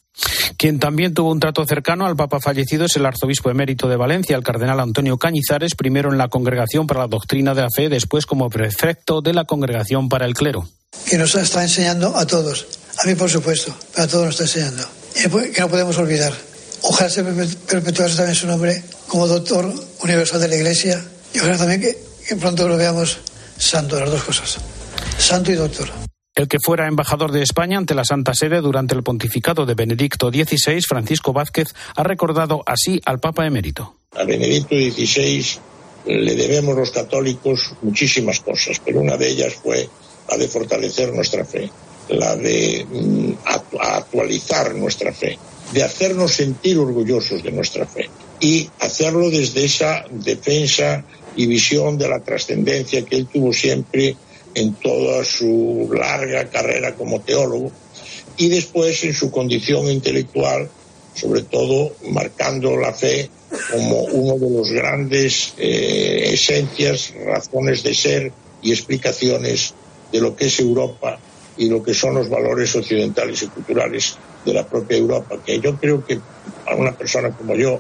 Quien 0.58 0.80
también 0.80 1.14
tuvo 1.14 1.32
un 1.32 1.40
trato 1.40 1.64
cercano 1.66 2.08
al 2.08 2.16
Papa 2.16 2.40
fallecido 2.40 2.86
es 2.86 2.96
el 2.96 3.06
arzobispo 3.06 3.52
emérito 3.52 3.88
de 3.88 3.96
Valencia, 3.96 4.36
el 4.36 4.44
cardenal 4.44 4.80
Antonio 4.80 5.20
Cañizares, 5.20 5.76
primero 5.76 6.12
en 6.12 6.18
la 6.18 6.30
Congregación 6.30 6.88
para 6.88 7.02
la 7.02 7.08
Doctrina 7.08 7.54
de 7.54 7.62
la 7.62 7.70
Fe, 7.76 7.90
después 7.90 8.26
como 8.26 8.50
prefecto 8.50 9.22
de 9.22 9.34
la 9.34 9.46
Congregación 9.46 10.10
para 10.10 10.26
el 10.26 10.34
Clero. 10.34 10.68
Que 11.08 11.18
nos 11.18 11.36
está 11.36 11.62
enseñando 11.62 12.16
a 12.18 12.26
todos, 12.26 12.68
a 13.04 13.08
mí 13.08 13.14
por 13.14 13.30
supuesto, 13.30 13.76
pero 13.94 14.04
a 14.04 14.08
todos 14.08 14.26
nos 14.26 14.42
está 14.42 14.60
enseñando 14.60 15.01
que 15.14 15.62
no 15.62 15.70
podemos 15.70 15.98
olvidar. 15.98 16.34
Ojalá 16.84 17.10
se 17.10 17.24
perpetuase 17.24 18.16
también 18.16 18.36
su 18.36 18.48
nombre 18.48 18.84
como 19.08 19.28
doctor 19.28 19.72
universal 20.04 20.42
de 20.42 20.48
la 20.48 20.56
Iglesia 20.56 21.04
y 21.34 21.40
ojalá 21.40 21.58
también 21.58 21.82
que, 21.82 22.36
pronto 22.36 22.68
lo 22.68 22.78
veamos 22.78 23.20
santo, 23.58 24.00
las 24.00 24.10
dos 24.10 24.24
cosas, 24.24 24.58
santo 25.18 25.52
y 25.52 25.56
doctor. 25.56 25.90
El 26.34 26.48
que 26.48 26.58
fuera 26.64 26.88
embajador 26.88 27.32
de 27.32 27.44
España 27.44 27.78
ante 27.78 27.94
la 27.94 28.06
Santa 28.06 28.34
Sede 28.34 28.62
durante 28.62 28.96
el 28.96 29.04
pontificado 29.04 29.66
de 29.66 29.76
Benedicto 29.76 30.30
XVI, 30.30 30.82
Francisco 30.82 31.34
Vázquez, 31.34 31.68
ha 31.96 32.04
recordado 32.04 32.64
así 32.66 33.02
al 33.06 33.20
Papa 33.20 33.46
emérito. 33.46 33.98
A 34.16 34.24
Benedicto 34.24 34.76
XVI 34.76 35.60
le 36.06 36.36
debemos 36.36 36.76
los 36.76 36.92
católicos 36.92 37.74
muchísimas 37.82 38.40
cosas, 38.40 38.82
pero 38.84 39.02
una 39.02 39.18
de 39.18 39.30
ellas 39.30 39.54
fue 39.62 39.88
la 40.30 40.38
de 40.38 40.48
fortalecer 40.48 41.14
nuestra 41.14 41.46
fe 41.46 41.70
la 42.12 42.36
de 42.36 42.86
mm, 42.90 43.34
actualizar 43.80 44.76
nuestra 44.76 45.14
fe, 45.14 45.38
de 45.74 45.84
hacernos 45.84 46.34
sentir 46.34 46.78
orgullosos 46.78 47.44
de 47.44 47.52
nuestra 47.52 47.86
fe 47.86 48.10
y 48.40 48.70
hacerlo 48.80 49.30
desde 49.30 49.66
esa 49.66 50.06
defensa 50.12 51.04
y 51.36 51.46
visión 51.46 51.98
de 51.98 52.10
la 52.10 52.20
trascendencia 52.20 53.06
que 53.06 53.16
él 53.16 53.28
tuvo 53.28 53.54
siempre 53.54 54.16
en 54.54 54.74
toda 54.74 55.24
su 55.24 55.90
larga 55.94 56.50
carrera 56.50 56.96
como 56.96 57.22
teólogo 57.22 57.72
y 58.38 58.50
después 58.50 59.04
en 59.04 59.14
su 59.14 59.32
condición 59.32 59.88
intelectual, 59.88 60.70
sobre 61.14 61.44
todo 61.44 61.94
marcando 62.10 62.76
la 62.76 62.94
fe 62.94 63.30
como 63.72 64.04
uno 64.04 64.38
de 64.38 64.58
los 64.58 64.72
grandes 64.72 65.54
eh, 65.58 66.32
esencias, 66.34 67.14
razones 67.26 67.84
de 67.84 67.94
ser 67.94 68.32
y 68.62 68.72
explicaciones 68.72 69.74
de 70.12 70.20
lo 70.20 70.36
que 70.36 70.46
es 70.48 70.60
Europa 70.60 71.20
y 71.62 71.70
lo 71.70 71.84
que 71.84 71.94
son 71.94 72.16
los 72.16 72.28
valores 72.28 72.76
occidentales 72.76 73.44
y 73.44 73.48
culturales 73.48 74.18
de 74.44 74.52
la 74.52 74.66
propia 74.66 74.98
Europa, 74.98 75.38
que 75.46 75.60
yo 75.60 75.78
creo 75.78 76.04
que 76.04 76.20
a 76.66 76.74
una 76.76 76.92
persona 76.92 77.30
como 77.30 77.56
yo, 77.56 77.80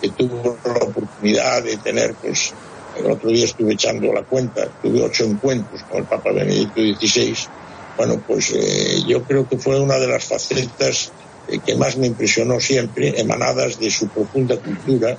que 0.00 0.10
tuvo 0.10 0.56
la 0.64 0.74
oportunidad 0.74 1.64
de 1.64 1.76
tener, 1.78 2.14
pues, 2.14 2.54
el 2.96 3.10
otro 3.10 3.30
día 3.30 3.44
estuve 3.44 3.72
echando 3.72 4.12
la 4.12 4.22
cuenta, 4.22 4.68
tuve 4.80 5.02
ocho 5.02 5.24
encuentros 5.24 5.82
con 5.82 5.98
el 5.98 6.04
Papa 6.04 6.30
Benedicto 6.30 6.80
XVI, 6.80 7.34
bueno, 7.96 8.22
pues 8.24 8.52
eh, 8.54 9.02
yo 9.08 9.24
creo 9.24 9.48
que 9.48 9.58
fue 9.58 9.80
una 9.80 9.98
de 9.98 10.06
las 10.06 10.24
facetas 10.24 11.10
eh, 11.48 11.58
que 11.66 11.74
más 11.74 11.96
me 11.96 12.06
impresionó 12.06 12.60
siempre, 12.60 13.20
emanadas 13.20 13.80
de 13.80 13.90
su 13.90 14.06
profunda 14.06 14.56
cultura 14.56 15.16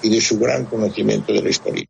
y 0.00 0.08
de 0.08 0.22
su 0.22 0.38
gran 0.38 0.64
conocimiento 0.64 1.34
de 1.34 1.42
la 1.42 1.50
historia. 1.50 1.84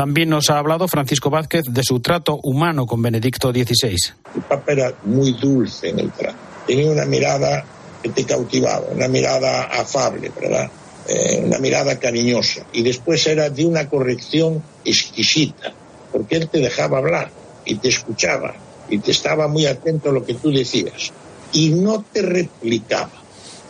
También 0.00 0.30
nos 0.30 0.48
ha 0.48 0.56
hablado 0.56 0.88
Francisco 0.88 1.28
Vázquez 1.28 1.64
de 1.68 1.82
su 1.82 2.00
trato 2.00 2.40
humano 2.42 2.86
con 2.86 3.02
Benedicto 3.02 3.50
XVI. 3.50 3.98
El 4.34 4.40
Papa 4.48 4.72
era 4.72 4.94
muy 5.04 5.32
dulce 5.34 5.90
en 5.90 5.98
el 5.98 6.10
trato. 6.10 6.38
Tenía 6.66 6.90
una 6.90 7.04
mirada 7.04 7.62
que 8.02 8.08
te 8.08 8.24
cautivaba, 8.24 8.86
una 8.92 9.08
mirada 9.08 9.64
afable, 9.64 10.32
¿verdad? 10.40 10.70
Eh, 11.06 11.42
una 11.44 11.58
mirada 11.58 11.98
cariñosa. 11.98 12.64
Y 12.72 12.82
después 12.82 13.26
era 13.26 13.50
de 13.50 13.66
una 13.66 13.90
corrección 13.90 14.62
exquisita, 14.86 15.74
porque 16.10 16.36
él 16.36 16.48
te 16.48 16.60
dejaba 16.60 16.96
hablar 16.96 17.30
y 17.66 17.74
te 17.74 17.88
escuchaba 17.88 18.54
y 18.88 19.00
te 19.00 19.10
estaba 19.10 19.48
muy 19.48 19.66
atento 19.66 20.08
a 20.08 20.12
lo 20.14 20.24
que 20.24 20.32
tú 20.32 20.50
decías. 20.50 21.12
Y 21.52 21.72
no 21.72 22.06
te 22.10 22.22
replicaba. 22.22 23.12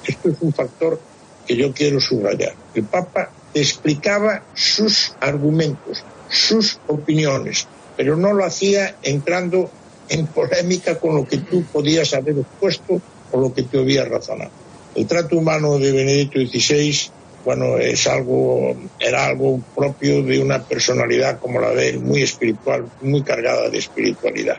Esto 0.06 0.28
es 0.28 0.36
un 0.42 0.52
factor 0.52 1.00
que 1.44 1.56
yo 1.56 1.72
quiero 1.72 2.00
subrayar. 2.00 2.54
El 2.72 2.84
Papa 2.84 3.32
te 3.52 3.60
explicaba 3.60 4.44
sus 4.54 5.12
argumentos, 5.20 6.04
sus 6.30 6.78
opiniones, 6.86 7.66
pero 7.96 8.16
no 8.16 8.32
lo 8.32 8.44
hacía 8.44 8.96
entrando 9.02 9.70
en 10.08 10.26
polémica 10.26 10.98
con 10.98 11.14
lo 11.16 11.26
que 11.26 11.38
tú 11.38 11.64
podías 11.64 12.14
haber 12.14 12.38
expuesto 12.38 13.00
o 13.30 13.40
lo 13.40 13.54
que 13.54 13.62
te 13.62 13.78
había 13.78 14.04
razonado. 14.04 14.50
El 14.94 15.06
trato 15.06 15.36
humano 15.36 15.78
de 15.78 15.92
Benedicto 15.92 16.40
XVI, 16.40 17.10
bueno, 17.44 17.78
es 17.78 18.06
algo, 18.06 18.76
era 18.98 19.26
algo 19.26 19.60
propio 19.74 20.22
de 20.22 20.40
una 20.40 20.62
personalidad 20.62 21.38
como 21.38 21.60
la 21.60 21.70
de 21.70 21.90
él, 21.90 22.00
muy 22.00 22.22
espiritual, 22.22 22.86
muy 23.00 23.22
cargada 23.22 23.68
de 23.70 23.78
espiritualidad. 23.78 24.58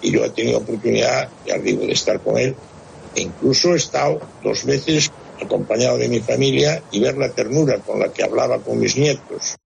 Y 0.00 0.12
yo 0.12 0.24
he 0.24 0.30
tenido 0.30 0.58
oportunidad, 0.58 1.28
ya 1.46 1.58
digo, 1.58 1.84
de 1.84 1.92
estar 1.92 2.20
con 2.20 2.38
él. 2.38 2.54
E 3.14 3.22
incluso 3.22 3.74
he 3.74 3.76
estado 3.76 4.20
dos 4.42 4.64
veces 4.64 5.10
acompañado 5.40 5.98
de 5.98 6.08
mi 6.08 6.20
familia 6.20 6.82
y 6.92 7.00
ver 7.00 7.18
la 7.18 7.30
ternura 7.30 7.78
con 7.78 7.98
la 7.98 8.12
que 8.12 8.22
hablaba 8.22 8.58
con 8.58 8.78
mis 8.78 8.96
nietos. 8.96 9.56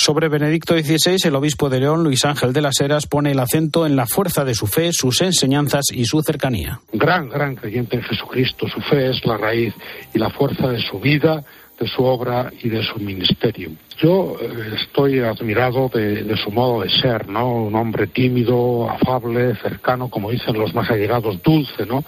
Sobre 0.00 0.30
Benedicto 0.30 0.72
XVI, 0.72 1.28
el 1.28 1.34
obispo 1.34 1.68
de 1.68 1.78
León, 1.78 2.02
Luis 2.02 2.24
Ángel 2.24 2.54
de 2.54 2.62
las 2.62 2.80
Heras, 2.80 3.06
pone 3.06 3.32
el 3.32 3.38
acento 3.38 3.84
en 3.84 3.96
la 3.96 4.06
fuerza 4.06 4.46
de 4.46 4.54
su 4.54 4.66
fe, 4.66 4.94
sus 4.94 5.20
enseñanzas 5.20 5.92
y 5.92 6.06
su 6.06 6.22
cercanía. 6.22 6.80
Gran, 6.90 7.28
gran 7.28 7.54
creyente 7.54 7.96
en 7.96 8.02
Jesucristo. 8.04 8.66
Su 8.66 8.80
fe 8.80 9.10
es 9.10 9.22
la 9.26 9.36
raíz 9.36 9.74
y 10.14 10.18
la 10.18 10.30
fuerza 10.30 10.68
de 10.68 10.80
su 10.80 10.98
vida, 11.00 11.44
de 11.78 11.86
su 11.86 12.02
obra 12.02 12.50
y 12.62 12.70
de 12.70 12.82
su 12.82 12.98
ministerio. 12.98 13.72
Yo 13.98 14.38
eh, 14.40 14.74
estoy 14.80 15.20
admirado 15.20 15.90
de, 15.92 16.24
de, 16.24 16.36
su 16.38 16.50
modo 16.50 16.80
de 16.80 16.88
ser, 16.88 17.28
¿no? 17.28 17.52
Un 17.64 17.74
hombre 17.74 18.06
tímido, 18.06 18.88
afable, 18.88 19.54
cercano, 19.56 20.08
como 20.08 20.30
dicen 20.30 20.58
los 20.58 20.74
más 20.74 20.90
allegados, 20.90 21.42
dulce, 21.42 21.84
¿no? 21.84 22.04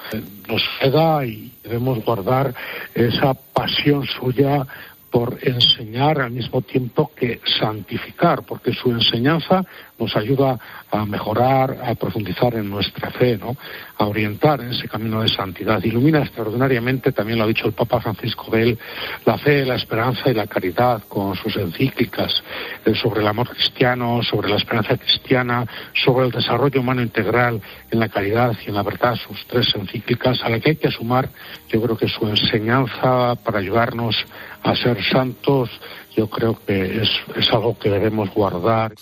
Nos 0.48 0.62
queda 0.80 1.26
y 1.26 1.52
debemos 1.62 2.02
guardar 2.02 2.54
esa 2.94 3.34
pasión 3.34 4.06
suya 4.06 4.66
por 5.12 5.38
enseñar 5.42 6.22
al 6.22 6.30
mismo 6.30 6.62
tiempo 6.62 7.12
que 7.14 7.40
santificar, 7.60 8.44
porque 8.44 8.72
su 8.72 8.90
enseñanza 8.90 9.62
nos 10.02 10.16
ayuda 10.16 10.58
a 10.90 11.06
mejorar, 11.06 11.78
a 11.84 11.94
profundizar 11.94 12.54
en 12.54 12.68
nuestra 12.68 13.10
fe, 13.10 13.38
¿no? 13.38 13.56
a 13.96 14.06
orientar 14.06 14.60
en 14.60 14.70
ese 14.70 14.88
camino 14.88 15.22
de 15.22 15.28
santidad. 15.28 15.82
Ilumina 15.82 16.18
extraordinariamente, 16.18 17.12
también 17.12 17.38
lo 17.38 17.44
ha 17.44 17.46
dicho 17.46 17.66
el 17.66 17.72
Papa 17.72 18.00
Francisco 18.00 18.50
de 18.50 18.62
él, 18.62 18.78
la 19.24 19.38
fe, 19.38 19.64
la 19.64 19.76
esperanza 19.76 20.28
y 20.28 20.34
la 20.34 20.46
caridad 20.46 21.02
con 21.08 21.36
sus 21.36 21.56
encíclicas 21.56 22.42
eh, 22.84 22.94
sobre 22.94 23.20
el 23.20 23.28
amor 23.28 23.48
cristiano, 23.50 24.22
sobre 24.22 24.48
la 24.48 24.56
esperanza 24.56 24.96
cristiana, 24.96 25.66
sobre 26.04 26.26
el 26.26 26.32
desarrollo 26.32 26.80
humano 26.80 27.00
integral 27.00 27.60
en 27.90 28.00
la 28.00 28.08
caridad 28.08 28.56
y 28.66 28.68
en 28.68 28.74
la 28.74 28.82
verdad, 28.82 29.14
sus 29.14 29.46
tres 29.46 29.72
encíclicas, 29.74 30.42
a 30.42 30.48
la 30.48 30.58
que 30.58 30.70
hay 30.70 30.76
que 30.76 30.90
sumar, 30.90 31.28
yo 31.68 31.80
creo 31.80 31.96
que 31.96 32.08
su 32.08 32.26
enseñanza 32.26 33.36
para 33.36 33.60
ayudarnos 33.60 34.16
a 34.62 34.74
ser 34.74 35.02
santos 35.04 35.70
yo 36.16 36.28
creo 36.28 36.58
que 36.66 37.02
es, 37.02 37.08
algo 37.52 37.78
que 37.78 37.90
debemos 37.90 38.32
guardar. 38.34 38.94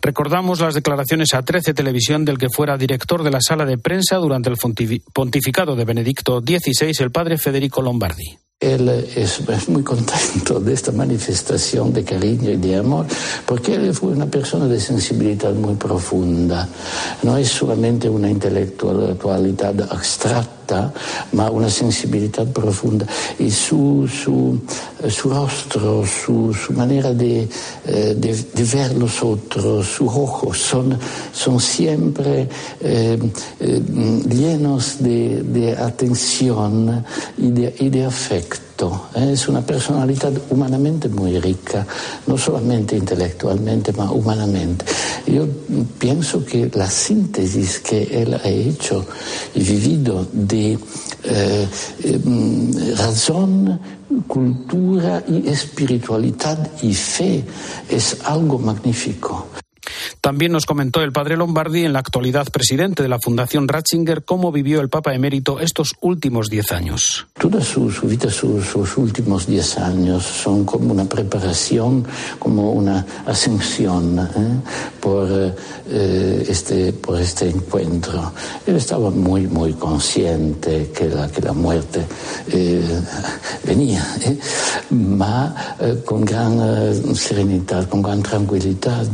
Recordamos 0.00 0.60
las 0.60 0.74
declaraciones 0.74 1.34
a 1.34 1.42
13 1.42 1.74
Televisión 1.74 2.24
del 2.24 2.38
que 2.38 2.48
fuera 2.48 2.76
director 2.76 3.22
de 3.22 3.30
la 3.30 3.40
sala 3.40 3.64
de 3.64 3.78
prensa 3.78 4.16
durante 4.16 4.50
el 4.50 4.56
pontificado 5.12 5.76
de 5.76 5.84
Benedicto 5.84 6.40
XVI, 6.40 6.92
el 7.00 7.10
padre 7.10 7.38
Federico 7.38 7.82
Lombardi. 7.82 8.45
Él 8.58 8.88
es, 8.88 9.68
muy 9.68 9.82
contento 9.82 10.58
de 10.60 10.72
esta 10.72 10.90
manifestación 10.90 11.92
de 11.92 12.02
cariño 12.02 12.52
y 12.52 12.56
de 12.56 12.76
amor, 12.76 13.04
porque 13.44 13.74
él 13.74 13.92
fue 13.92 14.12
una 14.12 14.24
persona 14.24 14.64
de 14.64 14.80
sensibilidad 14.80 15.52
muy 15.52 15.74
profunda. 15.74 16.66
No 17.22 17.36
es 17.36 17.48
solamente 17.48 18.08
una 18.08 18.30
intelectualidad 18.30 19.92
abstracta, 19.92 20.90
ma 21.32 21.50
una 21.50 21.68
sensibilidad 21.68 22.46
profunda. 22.46 23.06
Y 23.38 23.50
su, 23.50 24.08
su, 24.08 24.58
su 25.06 25.28
rostro, 25.28 26.02
su, 26.06 26.54
su 26.54 26.72
manera 26.72 27.12
de, 27.12 27.46
de, 27.84 28.14
de, 28.14 28.64
ver 28.64 28.96
los 28.96 29.22
otros, 29.22 29.86
sus 29.86 30.08
ojos, 30.08 30.56
son, 30.56 30.98
son 31.30 31.60
siempre 31.60 32.48
eh, 32.80 33.18
eh, 33.60 33.82
llenos 34.30 34.96
de, 35.00 35.42
de 35.42 35.76
atención 35.76 37.04
y 37.36 37.50
de 37.50 38.04
afecto. 38.06 38.45
Es 39.14 39.48
una 39.48 39.62
personalidad 39.62 40.32
humanamente 40.50 41.08
muy 41.08 41.40
rica, 41.40 41.86
no 42.26 42.36
solamente 42.36 42.94
intelectualmente, 42.94 43.92
ma 43.92 44.10
humanamente. 44.10 44.84
Yo 45.26 45.46
pienso 45.98 46.44
que 46.44 46.70
la 46.74 46.90
síntesis 46.90 47.80
que 47.80 48.02
él 48.02 48.34
ha 48.34 48.46
hecho 48.46 49.06
y 49.54 49.60
vivido 49.60 50.26
de 50.30 50.78
eh, 51.24 51.68
razón, 52.98 53.80
cultura 54.26 55.24
y 55.26 55.48
espiritualidad 55.48 56.70
y 56.82 56.92
fe 56.92 57.44
es 57.88 58.18
algo 58.24 58.58
magnífico. 58.58 59.46
También 60.20 60.52
nos 60.52 60.66
comentó 60.66 61.02
el 61.02 61.12
padre 61.12 61.36
Lombardi, 61.36 61.84
en 61.84 61.92
la 61.92 62.00
actualidad 62.00 62.46
presidente 62.50 63.02
de 63.02 63.08
la 63.08 63.18
Fundación 63.18 63.68
Ratzinger, 63.68 64.24
cómo 64.24 64.52
vivió 64.52 64.80
el 64.80 64.88
Papa 64.88 65.14
emérito 65.14 65.60
estos 65.60 65.94
últimos 66.00 66.48
diez 66.48 66.72
años. 66.72 67.26
Toda 67.38 67.60
su, 67.60 67.90
su 67.90 68.06
vida, 68.06 68.30
su, 68.30 68.60
sus 68.62 68.96
últimos 68.96 69.46
diez 69.46 69.78
años 69.78 70.24
son 70.24 70.64
como 70.64 70.92
una 70.92 71.04
preparación, 71.04 72.04
como 72.38 72.72
una 72.72 73.04
ascensión 73.26 74.18
¿eh? 74.18 74.68
por, 75.00 75.28
eh, 75.30 76.46
este, 76.48 76.92
por 76.92 77.20
este 77.20 77.48
encuentro. 77.48 78.32
Él 78.66 78.76
estaba 78.76 79.10
muy, 79.10 79.46
muy 79.46 79.72
consciente 79.74 80.90
que 80.96 81.08
la, 81.08 81.28
que 81.28 81.40
la 81.42 81.52
muerte 81.52 82.04
eh, 82.52 82.82
venía, 83.64 84.06
¿eh? 84.22 84.38
ma 84.90 85.54
con 86.04 86.24
gran 86.24 87.14
serenidad, 87.14 87.88
con 87.88 88.02
gran 88.02 88.22
tranquilidad 88.22 89.06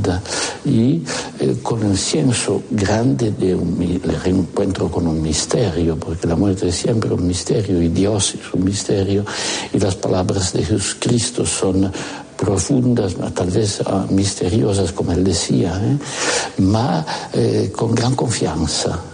y 0.64 0.82
eh, 0.83 1.57
con 1.62 1.83
el 1.83 1.97
senso 1.97 2.62
grande 2.71 3.31
de 3.31 3.55
un 3.55 4.01
reencuentro 4.03 4.90
con 4.90 5.07
un 5.07 5.21
misterio, 5.23 5.97
porque 5.97 6.27
la 6.27 6.37
muerte 6.37 6.68
es 6.68 6.77
siempre 6.77 7.12
un 7.12 7.27
misterio 7.27 7.81
y 7.81 7.88
Dios 7.88 8.35
es 8.35 8.55
un 8.55 8.64
misterio 8.64 9.25
y 9.73 9.79
las 9.79 9.95
palabras 9.95 10.53
de 10.53 10.64
Jesucristo 10.64 11.47
son 11.47 11.90
profundas, 12.37 13.14
tal 13.35 13.51
vez 13.51 13.81
uh, 13.81 14.12
misteriosas, 14.12 14.92
como 14.92 15.12
él 15.12 15.23
decía, 15.23 15.81
¿eh? 15.81 15.97
ma 16.59 17.07
eh, 17.33 17.71
con 17.71 17.95
gran 17.95 18.16
confianza. 18.16 19.12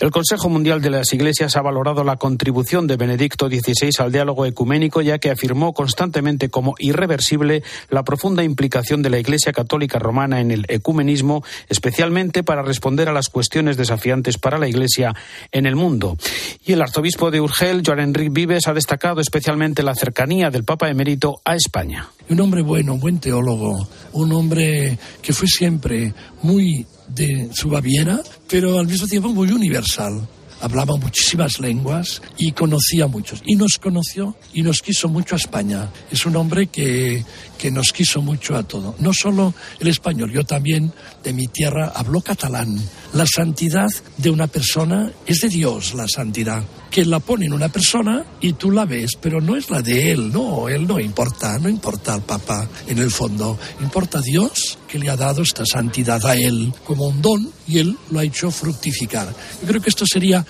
El 0.00 0.12
Consejo 0.12 0.48
Mundial 0.48 0.80
de 0.80 0.90
las 0.90 1.12
Iglesias 1.12 1.56
ha 1.56 1.60
valorado 1.60 2.04
la 2.04 2.18
contribución 2.18 2.86
de 2.86 2.96
Benedicto 2.96 3.48
XVI 3.48 3.90
al 3.98 4.12
diálogo 4.12 4.46
ecuménico, 4.46 5.02
ya 5.02 5.18
que 5.18 5.28
afirmó 5.28 5.74
constantemente 5.74 6.50
como 6.50 6.76
irreversible 6.78 7.64
la 7.90 8.04
profunda 8.04 8.44
implicación 8.44 9.02
de 9.02 9.10
la 9.10 9.18
Iglesia 9.18 9.52
Católica 9.52 9.98
Romana 9.98 10.40
en 10.40 10.52
el 10.52 10.66
ecumenismo, 10.68 11.42
especialmente 11.68 12.44
para 12.44 12.62
responder 12.62 13.08
a 13.08 13.12
las 13.12 13.28
cuestiones 13.28 13.76
desafiantes 13.76 14.38
para 14.38 14.58
la 14.58 14.68
Iglesia 14.68 15.16
en 15.50 15.66
el 15.66 15.74
mundo. 15.74 16.16
Y 16.64 16.74
el 16.74 16.82
arzobispo 16.82 17.32
de 17.32 17.40
Urgel, 17.40 17.82
Joan 17.84 17.98
Enrique 17.98 18.30
Vives, 18.30 18.68
ha 18.68 18.74
destacado 18.74 19.20
especialmente 19.20 19.82
la 19.82 19.96
cercanía 19.96 20.50
del 20.50 20.62
Papa 20.62 20.88
emérito 20.88 21.40
a 21.44 21.56
España. 21.56 22.08
Un 22.30 22.40
hombre 22.40 22.62
bueno, 22.62 22.94
un 22.94 23.00
buen 23.00 23.18
teólogo, 23.18 23.88
un 24.12 24.32
hombre 24.32 24.96
que 25.20 25.32
fue 25.32 25.48
siempre 25.48 26.14
muy 26.42 26.86
de 27.08 27.48
su 27.52 27.68
Baviera, 27.68 28.20
pero 28.48 28.78
al 28.78 28.86
mismo 28.86 29.06
tiempo 29.06 29.28
muy 29.28 29.50
universal. 29.52 30.26
Hablaba 30.60 30.96
muchísimas 30.96 31.60
lenguas 31.60 32.20
y 32.36 32.50
conocía 32.50 33.06
muchos. 33.06 33.42
Y 33.46 33.54
nos 33.54 33.78
conoció 33.78 34.34
y 34.52 34.62
nos 34.62 34.82
quiso 34.82 35.08
mucho 35.08 35.36
a 35.36 35.38
España. 35.38 35.88
Es 36.10 36.26
un 36.26 36.34
hombre 36.34 36.66
que, 36.66 37.24
que 37.56 37.70
nos 37.70 37.92
quiso 37.92 38.22
mucho 38.22 38.56
a 38.56 38.64
todo. 38.64 38.96
No 38.98 39.12
solo 39.12 39.54
el 39.78 39.86
español, 39.86 40.32
yo 40.32 40.42
también 40.44 40.92
de 41.22 41.32
mi 41.32 41.46
tierra 41.48 41.92
hablo 41.94 42.20
catalán. 42.20 42.76
La 43.12 43.26
santidad 43.26 43.88
de 44.16 44.30
una 44.30 44.46
persona 44.46 45.10
es 45.26 45.40
de 45.40 45.48
Dios, 45.48 45.94
la 45.94 46.06
santidad. 46.08 46.62
Que 46.90 47.04
la 47.04 47.20
pone 47.20 47.46
en 47.46 47.52
una 47.52 47.68
persona 47.68 48.24
y 48.40 48.54
tú 48.54 48.70
la 48.70 48.84
ves, 48.84 49.12
pero 49.20 49.40
no 49.40 49.56
es 49.56 49.70
la 49.70 49.82
de 49.82 50.10
él, 50.12 50.32
no, 50.32 50.68
él 50.68 50.86
no 50.86 50.98
importa, 50.98 51.58
no 51.58 51.68
importa 51.68 52.14
al 52.14 52.22
Papa 52.22 52.68
en 52.86 52.98
el 52.98 53.10
fondo. 53.10 53.58
Importa 53.80 54.20
Dios 54.20 54.78
que 54.88 54.98
le 54.98 55.10
ha 55.10 55.16
dado 55.16 55.42
esta 55.42 55.64
santidad 55.64 56.24
a 56.26 56.34
él 56.34 56.72
como 56.84 57.08
un 57.08 57.20
don 57.20 57.50
y 57.66 57.78
él 57.78 57.96
lo 58.10 58.20
ha 58.20 58.24
hecho 58.24 58.50
fructificar. 58.50 59.28
Yo 59.60 59.68
creo 59.68 59.80
que 59.80 59.90
esto 59.90 60.06
sería 60.06 60.44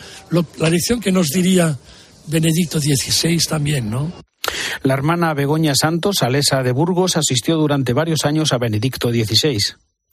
la 0.58 0.70
lección 0.70 1.00
que 1.00 1.12
nos 1.12 1.28
diría 1.28 1.76
Benedicto 2.26 2.80
XVI 2.80 3.38
también, 3.48 3.90
¿no? 3.90 4.12
La 4.82 4.94
hermana 4.94 5.34
Begoña 5.34 5.74
Santos, 5.74 6.22
alesa 6.22 6.62
de 6.62 6.72
Burgos, 6.72 7.16
asistió 7.16 7.56
durante 7.56 7.92
varios 7.92 8.24
años 8.24 8.52
a 8.52 8.58
Benedicto 8.58 9.10
XVI. 9.10 9.58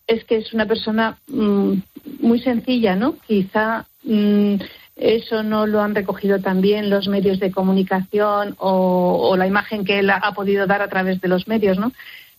Es 0.08 0.24
que 0.26 0.38
es 0.38 0.54
una 0.54 0.66
persona 0.66 1.18
mm, 1.28 1.74
muy 2.20 2.40
sencilla, 2.40 2.96
¿no? 2.96 3.16
Quizá 3.28 3.86
mm, 4.04 4.56
eso 4.96 5.44
no 5.44 5.68
lo 5.68 5.82
han 5.82 5.96
recogido 5.96 6.40
también 6.40 6.90
los 6.90 7.08
medios 7.08 7.40
de 7.40 7.52
comunicación 7.52 8.56
o, 8.60 9.36
la 9.38 9.48
imagen 9.48 9.84
que 9.84 10.00
él 10.00 10.10
ha 10.10 10.32
podido 10.34 10.68
dar 10.68 10.82
a 10.82 10.88
través 10.88 11.20
de 11.20 11.28
los 11.28 11.48
medios, 11.48 11.78
¿no? 11.78 11.92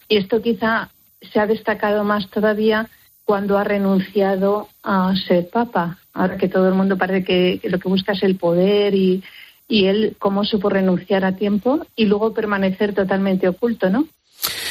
Y 0.09 0.17
esto 0.17 0.41
quizá 0.41 0.91
se 1.21 1.41
ha 1.41 1.47
destacado 1.47 2.05
más 2.05 2.31
todavía 2.31 2.89
cuando 3.25 3.59
ha 3.59 3.65
renunciado 3.65 4.69
a 4.83 5.15
ser 5.17 5.51
papa. 5.51 5.99
Ahora 6.15 6.39
que 6.39 6.49
todo 6.49 6.69
el 6.69 6.75
mundo 6.75 6.97
parece 6.97 7.25
que, 7.25 7.61
lo 7.69 7.79
que 7.79 7.89
busca 7.89 8.13
es 8.13 8.23
el 8.23 8.37
poder 8.37 8.95
y, 8.95 9.23
y 9.69 9.87
él 9.87 10.17
cómo 10.19 10.45
supo 10.45 10.71
renunciar 10.71 11.25
a 11.25 11.37
tiempo 11.37 11.85
y 11.97 12.07
luego 12.07 12.33
permanecer 12.33 12.95
totalmente 12.95 13.49
oculto, 13.49 13.91
¿no? 13.91 14.07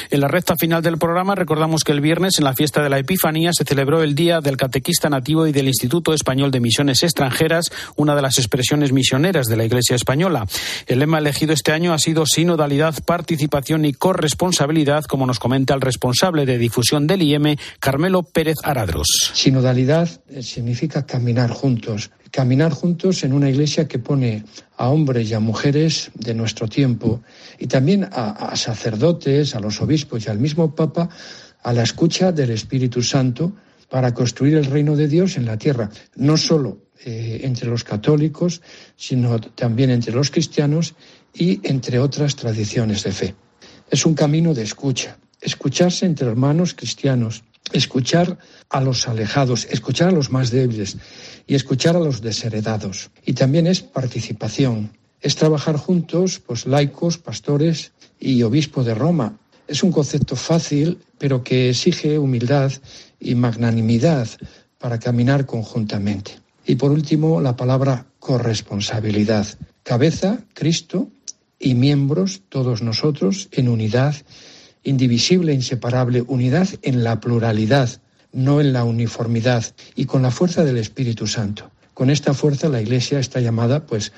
En 0.10 0.20
la 0.20 0.28
recta 0.28 0.56
final 0.56 0.82
del 0.82 0.98
programa 0.98 1.36
recordamos 1.36 1.84
que 1.84 1.92
el 1.92 2.02
viernes, 2.02 2.38
en 2.38 2.46
la 2.46 2.54
fiesta 2.54 2.84
de 2.84 2.90
la 2.90 3.00
Epifanía, 3.00 3.52
se 3.54 3.64
celebró 3.64 4.04
el 4.04 4.16
Día 4.16 4.42
del 4.42 4.58
Catequista 4.58 5.10
Nativo 5.10 5.48
y 5.48 5.52
del 5.52 5.68
Instituto 5.68 6.14
Español 6.14 6.52
de 6.52 6.60
Misiones 6.60 7.04
Extranjeras, 7.04 7.72
una 7.96 8.16
de 8.16 8.22
las 8.22 8.38
expresiones 8.38 8.92
misioneras 8.92 9.48
de 9.48 9.58
la 9.58 9.66
Iglesia 9.66 9.96
Española. 9.96 10.46
El 10.88 11.00
lema 11.00 11.20
elegido 11.20 11.54
este 11.54 11.72
año 11.72 11.94
ha 11.94 12.00
sido 12.00 12.26
sinodalidad, 12.26 12.96
participación 13.06 13.86
y 13.86 13.94
corresponsabilidad, 13.94 15.04
como 15.06 15.26
nos 15.26 15.40
comenta 15.40 15.74
el 15.74 15.82
responsable 15.82 16.46
de 16.46 16.58
difusión 16.58 17.08
del 17.08 17.22
IEM, 17.22 17.56
Carmelo 17.80 18.24
Pérez 18.24 18.56
Aradros. 18.64 19.08
Sinodalidad 19.34 20.10
eh, 20.30 20.42
significa 20.42 21.06
caminar 21.06 21.52
juntos, 21.52 22.12
caminar 22.36 22.74
juntos 22.74 23.24
en 23.24 23.32
una 23.32 23.50
iglesia 23.50 23.88
que 23.88 23.98
pone 23.98 24.44
a 24.76 24.90
hombres 24.90 25.30
y 25.30 25.34
a 25.34 25.40
mujeres 25.40 26.12
de 26.16 26.34
nuestro 26.34 26.68
tiempo 26.68 27.24
y 27.58 27.68
también 27.68 28.10
a, 28.12 28.54
sacerdotes, 28.58 29.56
a 29.56 29.62
los 29.62 29.80
obispos 29.80 30.26
y 30.26 30.30
al 30.30 30.38
mismo 30.38 30.76
Papa 30.76 31.08
a 31.64 31.72
la 31.72 31.84
escucha 31.84 32.34
del 32.34 32.50
Espíritu 32.50 33.02
Santo 33.02 33.54
para 33.90 34.14
construir 34.14 34.56
el 34.58 34.66
reino 34.66 34.98
de 34.98 35.08
Dios 35.08 35.38
en 35.38 35.46
la 35.46 35.56
tierra, 35.58 35.90
no 36.18 36.36
solo 36.36 36.80
eh, 37.06 37.40
entre 37.44 37.70
los 37.70 37.86
católicos, 37.86 38.62
sino 38.98 39.40
también 39.40 39.90
entre 39.90 40.12
los 40.12 40.30
cristianos 40.30 40.94
y 41.34 41.62
entre 41.64 42.00
otras 42.00 42.36
tradiciones 42.36 43.04
de 43.04 43.14
fe. 43.14 43.36
Es 43.90 44.06
un 44.06 44.14
camino 44.14 44.54
de 44.54 44.64
escucha, 44.64 45.18
escucharse 45.40 46.06
entre 46.06 46.28
hermanos 46.28 46.74
cristianos, 46.74 47.46
escuchar 47.78 48.38
a 48.70 48.82
los 48.82 49.08
alejados, 49.08 49.68
escuchar 49.70 50.10
a 50.10 50.12
los 50.12 50.32
más 50.32 50.52
débiles 50.52 50.98
y 51.48 51.56
escuchar 51.56 51.96
a 51.96 52.00
los 52.00 52.22
desheredados. 52.22 53.10
Y 53.26 53.34
también 53.34 53.68
es 53.68 53.82
participación, 53.82 54.98
es 55.22 55.36
trabajar 55.36 55.78
juntos, 55.78 56.40
pues 56.40 56.66
laicos, 56.66 57.18
pastores 57.18 57.92
y 58.20 58.44
obispo 58.44 58.84
de 58.84 58.96
Roma. 58.96 59.38
Es 59.68 59.84
un 59.84 59.92
concepto 59.92 60.36
fácil, 60.36 61.00
pero 61.18 61.44
que 61.44 61.70
exige 61.70 62.20
humildad 62.20 62.72
y 63.20 63.36
magnanimidad 63.36 64.28
para 64.78 65.00
caminar 65.00 65.46
conjuntamente. 65.46 66.40
Y 66.66 66.76
por 66.76 66.92
último, 66.92 67.42
la 67.42 67.56
palabra 67.56 68.06
corresponsabilidad. 68.20 69.48
Cabeza, 69.84 70.40
Cristo, 70.54 71.10
y 71.60 71.74
miembros, 71.74 72.42
todos 72.50 72.82
nosotros, 72.82 73.50
en 73.52 73.70
unidad 73.70 74.16
indivisible 74.86 75.54
inseparable, 75.54 76.24
unidad 76.28 76.70
en 76.82 77.04
la 77.04 77.20
pluralidad, 77.20 77.90
no 78.32 78.62
en 78.62 78.72
la 78.72 78.86
uniformidad, 78.86 79.66
y 79.96 80.06
con 80.06 80.22
la 80.22 80.32
fuerza 80.32 80.64
del 80.64 80.78
Espíritu 80.78 81.28
Santo. 81.28 81.70
Con 81.94 82.10
esta 82.10 82.34
fuerza 82.34 82.70
la 82.70 82.82
Iglesia 82.82 83.20
está 83.20 83.42
llamada 83.42 83.86
pues 83.86 84.14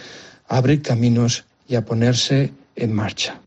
a 0.47 0.57
abrir 0.57 0.81
caminos 0.81 1.45
y 1.67 1.75
a 1.75 1.85
ponerse 1.85 2.53
en 2.75 2.93
marcha. 2.93 3.41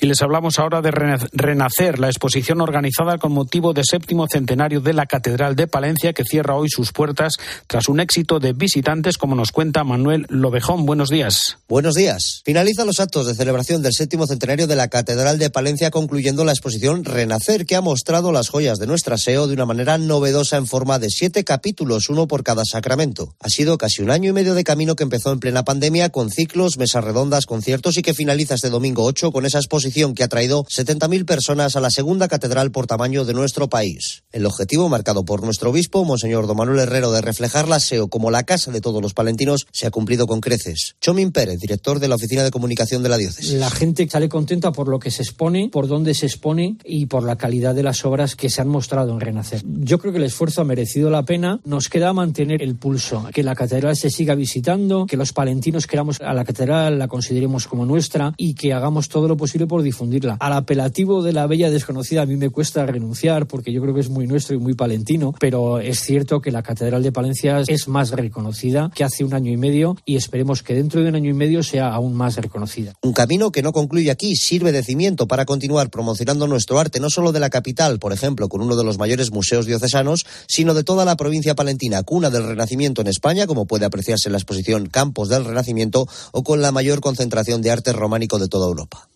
Y 0.00 0.06
les 0.06 0.22
hablamos 0.22 0.58
ahora 0.58 0.80
de 0.82 0.90
Renacer, 0.90 1.98
la 1.98 2.08
exposición 2.08 2.60
organizada 2.60 3.18
con 3.18 3.32
motivo 3.32 3.72
del 3.72 3.84
séptimo 3.84 4.26
centenario 4.30 4.80
de 4.80 4.92
la 4.92 5.06
Catedral 5.06 5.56
de 5.56 5.66
Palencia, 5.66 6.12
que 6.12 6.24
cierra 6.24 6.54
hoy 6.54 6.68
sus 6.68 6.92
puertas 6.92 7.34
tras 7.66 7.88
un 7.88 8.00
éxito 8.00 8.38
de 8.38 8.52
visitantes, 8.52 9.18
como 9.18 9.34
nos 9.34 9.50
cuenta 9.50 9.84
Manuel 9.84 10.26
Lobejón. 10.28 10.86
Buenos 10.86 11.08
días. 11.08 11.58
Buenos 11.68 11.94
días. 11.94 12.42
Finaliza 12.44 12.84
los 12.84 13.00
actos 13.00 13.26
de 13.26 13.34
celebración 13.34 13.82
del 13.82 13.92
séptimo 13.92 14.26
centenario 14.26 14.66
de 14.66 14.76
la 14.76 14.88
Catedral 14.88 15.38
de 15.38 15.50
Palencia, 15.50 15.90
concluyendo 15.90 16.44
la 16.44 16.52
exposición 16.52 17.04
Renacer, 17.04 17.66
que 17.66 17.76
ha 17.76 17.80
mostrado 17.80 18.32
las 18.32 18.48
joyas 18.48 18.78
de 18.78 18.86
nuestra 18.86 19.18
SEO 19.18 19.46
de 19.46 19.54
una 19.54 19.66
manera 19.66 19.98
novedosa 19.98 20.56
en 20.56 20.66
forma 20.66 20.98
de 20.98 21.10
siete 21.10 21.44
capítulos, 21.44 22.08
uno 22.08 22.26
por 22.26 22.44
cada 22.44 22.64
sacramento. 22.64 23.34
Ha 23.40 23.48
sido 23.48 23.78
casi 23.78 24.02
un 24.02 24.10
año 24.10 24.30
y 24.30 24.32
medio 24.32 24.54
de 24.54 24.64
camino 24.64 24.96
que 24.96 25.02
empezó 25.02 25.32
en 25.32 25.40
plena 25.40 25.64
pandemia, 25.64 26.10
con 26.10 26.30
ciclos, 26.30 26.78
mesas 26.78 27.04
redondas, 27.04 27.46
conciertos 27.46 27.96
y 27.96 28.02
que 28.02 28.14
finaliza 28.14 28.54
este 28.54 28.70
domingo 28.70 29.04
8 29.04 29.32
con 29.32 29.46
esa 29.46 29.58
exposición 29.58 29.79
que 30.14 30.24
ha 30.24 30.28
traído 30.28 30.64
70.000 30.64 31.24
personas 31.24 31.76
a 31.76 31.80
la 31.80 31.90
segunda 31.90 32.28
catedral 32.28 32.70
por 32.70 32.86
tamaño 32.86 33.24
de 33.24 33.34
nuestro 33.34 33.68
país. 33.68 34.22
El 34.32 34.46
objetivo 34.46 34.88
marcado 34.88 35.24
por 35.24 35.42
nuestro 35.42 35.70
obispo, 35.70 36.04
Monseñor 36.04 36.46
Don 36.46 36.56
Manuel 36.56 36.80
Herrero, 36.80 37.12
de 37.12 37.20
reflejar 37.20 37.68
la 37.68 37.80
SEO 37.80 38.08
como 38.08 38.30
la 38.30 38.44
casa 38.44 38.70
de 38.70 38.80
todos 38.80 39.02
los 39.02 39.14
palentinos, 39.14 39.66
se 39.72 39.86
ha 39.86 39.90
cumplido 39.90 40.26
con 40.26 40.40
creces. 40.40 40.96
Chomín 41.00 41.32
Pérez, 41.32 41.58
director 41.58 41.98
de 41.98 42.08
la 42.08 42.14
Oficina 42.14 42.42
de 42.42 42.50
Comunicación 42.50 43.02
de 43.02 43.08
la 43.08 43.16
Diócesis. 43.16 43.52
La 43.54 43.70
gente 43.70 44.08
sale 44.08 44.28
contenta 44.28 44.72
por 44.72 44.88
lo 44.88 44.98
que 44.98 45.10
se 45.10 45.22
expone, 45.22 45.68
por 45.70 45.88
dónde 45.88 46.14
se 46.14 46.26
expone 46.26 46.76
y 46.84 47.06
por 47.06 47.24
la 47.24 47.36
calidad 47.36 47.74
de 47.74 47.82
las 47.82 48.04
obras 48.04 48.36
que 48.36 48.50
se 48.50 48.60
han 48.60 48.68
mostrado 48.68 49.12
en 49.12 49.20
Renacer. 49.20 49.62
Yo 49.64 49.98
creo 49.98 50.12
que 50.12 50.18
el 50.18 50.24
esfuerzo 50.24 50.60
ha 50.60 50.64
merecido 50.64 51.10
la 51.10 51.24
pena. 51.24 51.60
Nos 51.64 51.88
queda 51.88 52.12
mantener 52.12 52.62
el 52.62 52.76
pulso, 52.76 53.28
que 53.32 53.42
la 53.42 53.54
catedral 53.54 53.96
se 53.96 54.10
siga 54.10 54.34
visitando, 54.34 55.06
que 55.06 55.16
los 55.16 55.32
palentinos 55.32 55.86
queramos 55.86 56.20
a 56.20 56.34
la 56.34 56.44
catedral, 56.44 56.98
la 56.98 57.08
consideremos 57.08 57.66
como 57.66 57.86
nuestra 57.86 58.34
y 58.36 58.54
que 58.54 58.72
hagamos 58.72 59.08
todo 59.08 59.28
lo 59.28 59.36
posible 59.36 59.66
por 59.70 59.82
difundirla. 59.82 60.36
Al 60.40 60.52
apelativo 60.52 61.22
de 61.22 61.32
la 61.32 61.46
bella 61.46 61.70
desconocida 61.70 62.22
a 62.22 62.26
mí 62.26 62.36
me 62.36 62.50
cuesta 62.50 62.84
renunciar 62.86 63.46
porque 63.46 63.72
yo 63.72 63.80
creo 63.80 63.94
que 63.94 64.00
es 64.00 64.10
muy 64.10 64.26
nuestro 64.26 64.56
y 64.56 64.58
muy 64.58 64.74
palentino, 64.74 65.32
pero 65.38 65.78
es 65.78 66.00
cierto 66.00 66.40
que 66.40 66.50
la 66.50 66.64
Catedral 66.64 67.04
de 67.04 67.12
Palencia 67.12 67.62
es 67.64 67.86
más 67.86 68.10
reconocida 68.10 68.90
que 68.92 69.04
hace 69.04 69.22
un 69.22 69.32
año 69.32 69.52
y 69.52 69.56
medio 69.56 69.96
y 70.04 70.16
esperemos 70.16 70.64
que 70.64 70.74
dentro 70.74 71.02
de 71.02 71.08
un 71.08 71.14
año 71.14 71.30
y 71.30 71.34
medio 71.34 71.62
sea 71.62 71.94
aún 71.94 72.14
más 72.14 72.34
reconocida. 72.34 72.94
Un 73.00 73.12
camino 73.12 73.52
que 73.52 73.62
no 73.62 73.72
concluye 73.72 74.10
aquí, 74.10 74.34
sirve 74.34 74.72
de 74.72 74.82
cimiento 74.82 75.28
para 75.28 75.44
continuar 75.44 75.88
promocionando 75.88 76.48
nuestro 76.48 76.80
arte, 76.80 76.98
no 76.98 77.08
solo 77.08 77.30
de 77.30 77.38
la 77.38 77.50
capital, 77.50 78.00
por 78.00 78.12
ejemplo, 78.12 78.48
con 78.48 78.62
uno 78.62 78.74
de 78.74 78.82
los 78.82 78.98
mayores 78.98 79.30
museos 79.30 79.66
diocesanos, 79.66 80.26
sino 80.48 80.74
de 80.74 80.82
toda 80.82 81.04
la 81.04 81.16
provincia 81.16 81.54
palentina, 81.54 82.02
cuna 82.02 82.28
del 82.30 82.48
Renacimiento 82.48 83.02
en 83.02 83.06
España, 83.06 83.46
como 83.46 83.66
puede 83.66 83.84
apreciarse 83.84 84.30
en 84.30 84.32
la 84.32 84.38
exposición 84.38 84.86
Campos 84.86 85.28
del 85.28 85.44
Renacimiento, 85.44 86.08
o 86.32 86.42
con 86.42 86.60
la 86.60 86.72
mayor 86.72 87.00
concentración 87.00 87.62
de 87.62 87.70
arte 87.70 87.92
románico 87.92 88.40
de 88.40 88.48
toda 88.48 88.66
Europa. 88.66 89.09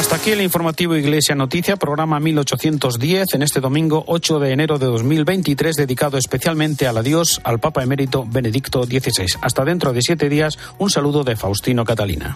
Hasta 0.00 0.16
aquí 0.16 0.30
el 0.30 0.40
informativo 0.40 0.96
Iglesia 0.96 1.34
Noticia, 1.34 1.76
programa 1.76 2.18
1810, 2.20 3.34
en 3.34 3.42
este 3.42 3.60
domingo 3.60 4.02
8 4.06 4.38
de 4.40 4.52
enero 4.52 4.78
de 4.78 4.86
2023, 4.86 5.76
dedicado 5.76 6.16
especialmente 6.16 6.86
al 6.86 6.96
adiós 6.96 7.38
al 7.44 7.58
Papa 7.58 7.82
Emérito 7.82 8.24
Benedicto 8.26 8.84
XVI. 8.84 9.26
Hasta 9.42 9.62
dentro 9.64 9.92
de 9.92 10.00
siete 10.00 10.30
días, 10.30 10.58
un 10.78 10.88
saludo 10.88 11.22
de 11.22 11.36
Faustino 11.36 11.84
Catalina. 11.84 12.34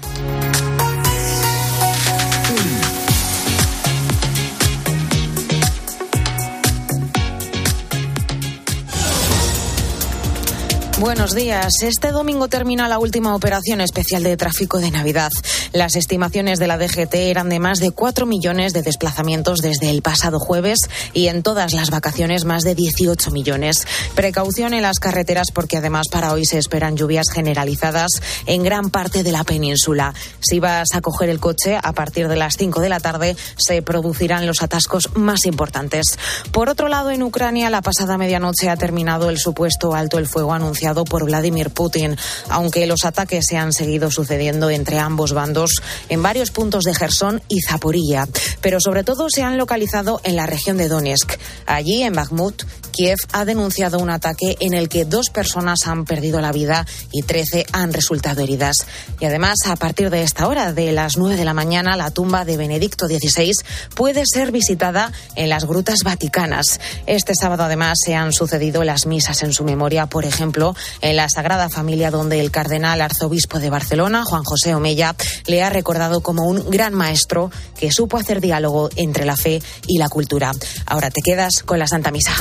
Buenos 11.00 11.34
días. 11.34 11.82
Este 11.82 12.12
domingo 12.12 12.46
termina 12.46 12.86
la 12.86 13.00
última 13.00 13.34
operación 13.34 13.80
especial 13.80 14.22
de 14.22 14.36
tráfico 14.36 14.78
de 14.78 14.92
Navidad. 14.92 15.32
Las 15.72 15.96
estimaciones 15.96 16.60
de 16.60 16.68
la 16.68 16.78
DGT 16.78 17.14
eran 17.14 17.48
de 17.48 17.58
más 17.58 17.80
de 17.80 17.90
4 17.90 18.26
millones 18.26 18.72
de 18.72 18.82
desplazamientos 18.82 19.58
desde 19.58 19.90
el 19.90 20.02
pasado 20.02 20.38
jueves 20.38 20.78
y 21.12 21.26
en 21.26 21.42
todas 21.42 21.72
las 21.72 21.90
vacaciones 21.90 22.44
más 22.44 22.62
de 22.62 22.76
18 22.76 23.32
millones. 23.32 23.88
Precaución 24.14 24.72
en 24.72 24.82
las 24.82 25.00
carreteras 25.00 25.48
porque 25.52 25.78
además 25.78 26.06
para 26.08 26.32
hoy 26.32 26.44
se 26.44 26.58
esperan 26.58 26.96
lluvias 26.96 27.26
generalizadas 27.28 28.12
en 28.46 28.62
gran 28.62 28.90
parte 28.90 29.24
de 29.24 29.32
la 29.32 29.42
península. 29.42 30.14
Si 30.38 30.60
vas 30.60 30.94
a 30.94 31.00
coger 31.00 31.28
el 31.28 31.40
coche 31.40 31.76
a 31.82 31.92
partir 31.92 32.28
de 32.28 32.36
las 32.36 32.56
5 32.56 32.80
de 32.80 32.88
la 32.88 33.00
tarde 33.00 33.36
se 33.56 33.82
producirán 33.82 34.46
los 34.46 34.62
atascos 34.62 35.10
más 35.16 35.44
importantes. 35.44 36.20
Por 36.52 36.68
otro 36.68 36.86
lado, 36.86 37.10
en 37.10 37.24
Ucrania 37.24 37.68
la 37.68 37.82
pasada 37.82 38.16
medianoche 38.16 38.70
ha 38.70 38.76
terminado 38.76 39.28
el 39.28 39.38
supuesto 39.38 39.96
alto 39.96 40.20
el 40.20 40.28
fuego 40.28 40.52
anunciado 40.52 40.84
por 41.02 41.24
Vladimir 41.24 41.70
Putin, 41.70 42.16
aunque 42.48 42.86
los 42.86 43.04
ataques 43.04 43.46
se 43.48 43.56
han 43.56 43.72
seguido 43.72 44.12
sucediendo 44.12 44.70
entre 44.70 45.00
ambos 45.00 45.32
bandos 45.32 45.82
en 46.08 46.22
varios 46.22 46.52
puntos 46.52 46.84
de 46.84 46.94
Gerson 46.94 47.42
y 47.48 47.62
Zaporilla, 47.62 48.28
pero 48.60 48.78
sobre 48.78 49.02
todo 49.02 49.26
se 49.28 49.42
han 49.42 49.58
localizado 49.58 50.20
en 50.22 50.36
la 50.36 50.46
región 50.46 50.76
de 50.76 50.86
Donetsk. 50.88 51.32
Allí, 51.66 52.02
en 52.02 52.12
Bakhmut, 52.12 52.62
Kiev 52.94 53.16
ha 53.32 53.44
denunciado 53.44 53.98
un 53.98 54.08
ataque 54.08 54.56
en 54.60 54.72
el 54.72 54.88
que 54.88 55.04
dos 55.04 55.28
personas 55.30 55.80
han 55.86 56.04
perdido 56.04 56.40
la 56.40 56.52
vida 56.52 56.86
y 57.10 57.22
13 57.22 57.66
han 57.72 57.92
resultado 57.92 58.40
heridas. 58.40 58.86
Y 59.18 59.24
además, 59.24 59.56
a 59.66 59.74
partir 59.74 60.10
de 60.10 60.22
esta 60.22 60.46
hora, 60.46 60.72
de 60.72 60.92
las 60.92 61.16
9 61.16 61.34
de 61.36 61.44
la 61.44 61.54
mañana, 61.54 61.96
la 61.96 62.12
tumba 62.12 62.44
de 62.44 62.56
Benedicto 62.56 63.08
XVI 63.08 63.50
puede 63.96 64.22
ser 64.26 64.52
visitada 64.52 65.10
en 65.34 65.48
las 65.48 65.64
grutas 65.64 66.04
vaticanas. 66.04 66.78
Este 67.06 67.34
sábado, 67.34 67.64
además, 67.64 67.98
se 68.04 68.14
han 68.14 68.32
sucedido 68.32 68.84
las 68.84 69.06
misas 69.06 69.42
en 69.42 69.52
su 69.52 69.64
memoria, 69.64 70.06
por 70.06 70.24
ejemplo, 70.24 70.76
en 71.00 71.16
la 71.16 71.28
Sagrada 71.28 71.68
Familia, 71.68 72.12
donde 72.12 72.38
el 72.38 72.52
cardenal 72.52 73.00
arzobispo 73.00 73.58
de 73.58 73.70
Barcelona, 73.70 74.24
Juan 74.24 74.44
José 74.44 74.72
Omella, 74.72 75.16
le 75.46 75.64
ha 75.64 75.70
recordado 75.70 76.22
como 76.22 76.44
un 76.44 76.70
gran 76.70 76.94
maestro 76.94 77.50
que 77.76 77.90
supo 77.90 78.18
hacer 78.18 78.40
diálogo 78.40 78.88
entre 78.94 79.24
la 79.24 79.36
fe 79.36 79.60
y 79.88 79.98
la 79.98 80.08
cultura. 80.08 80.52
Ahora 80.86 81.10
te 81.10 81.22
quedas 81.22 81.64
con 81.64 81.80
la 81.80 81.88
Santa 81.88 82.12
Misa. 82.12 82.34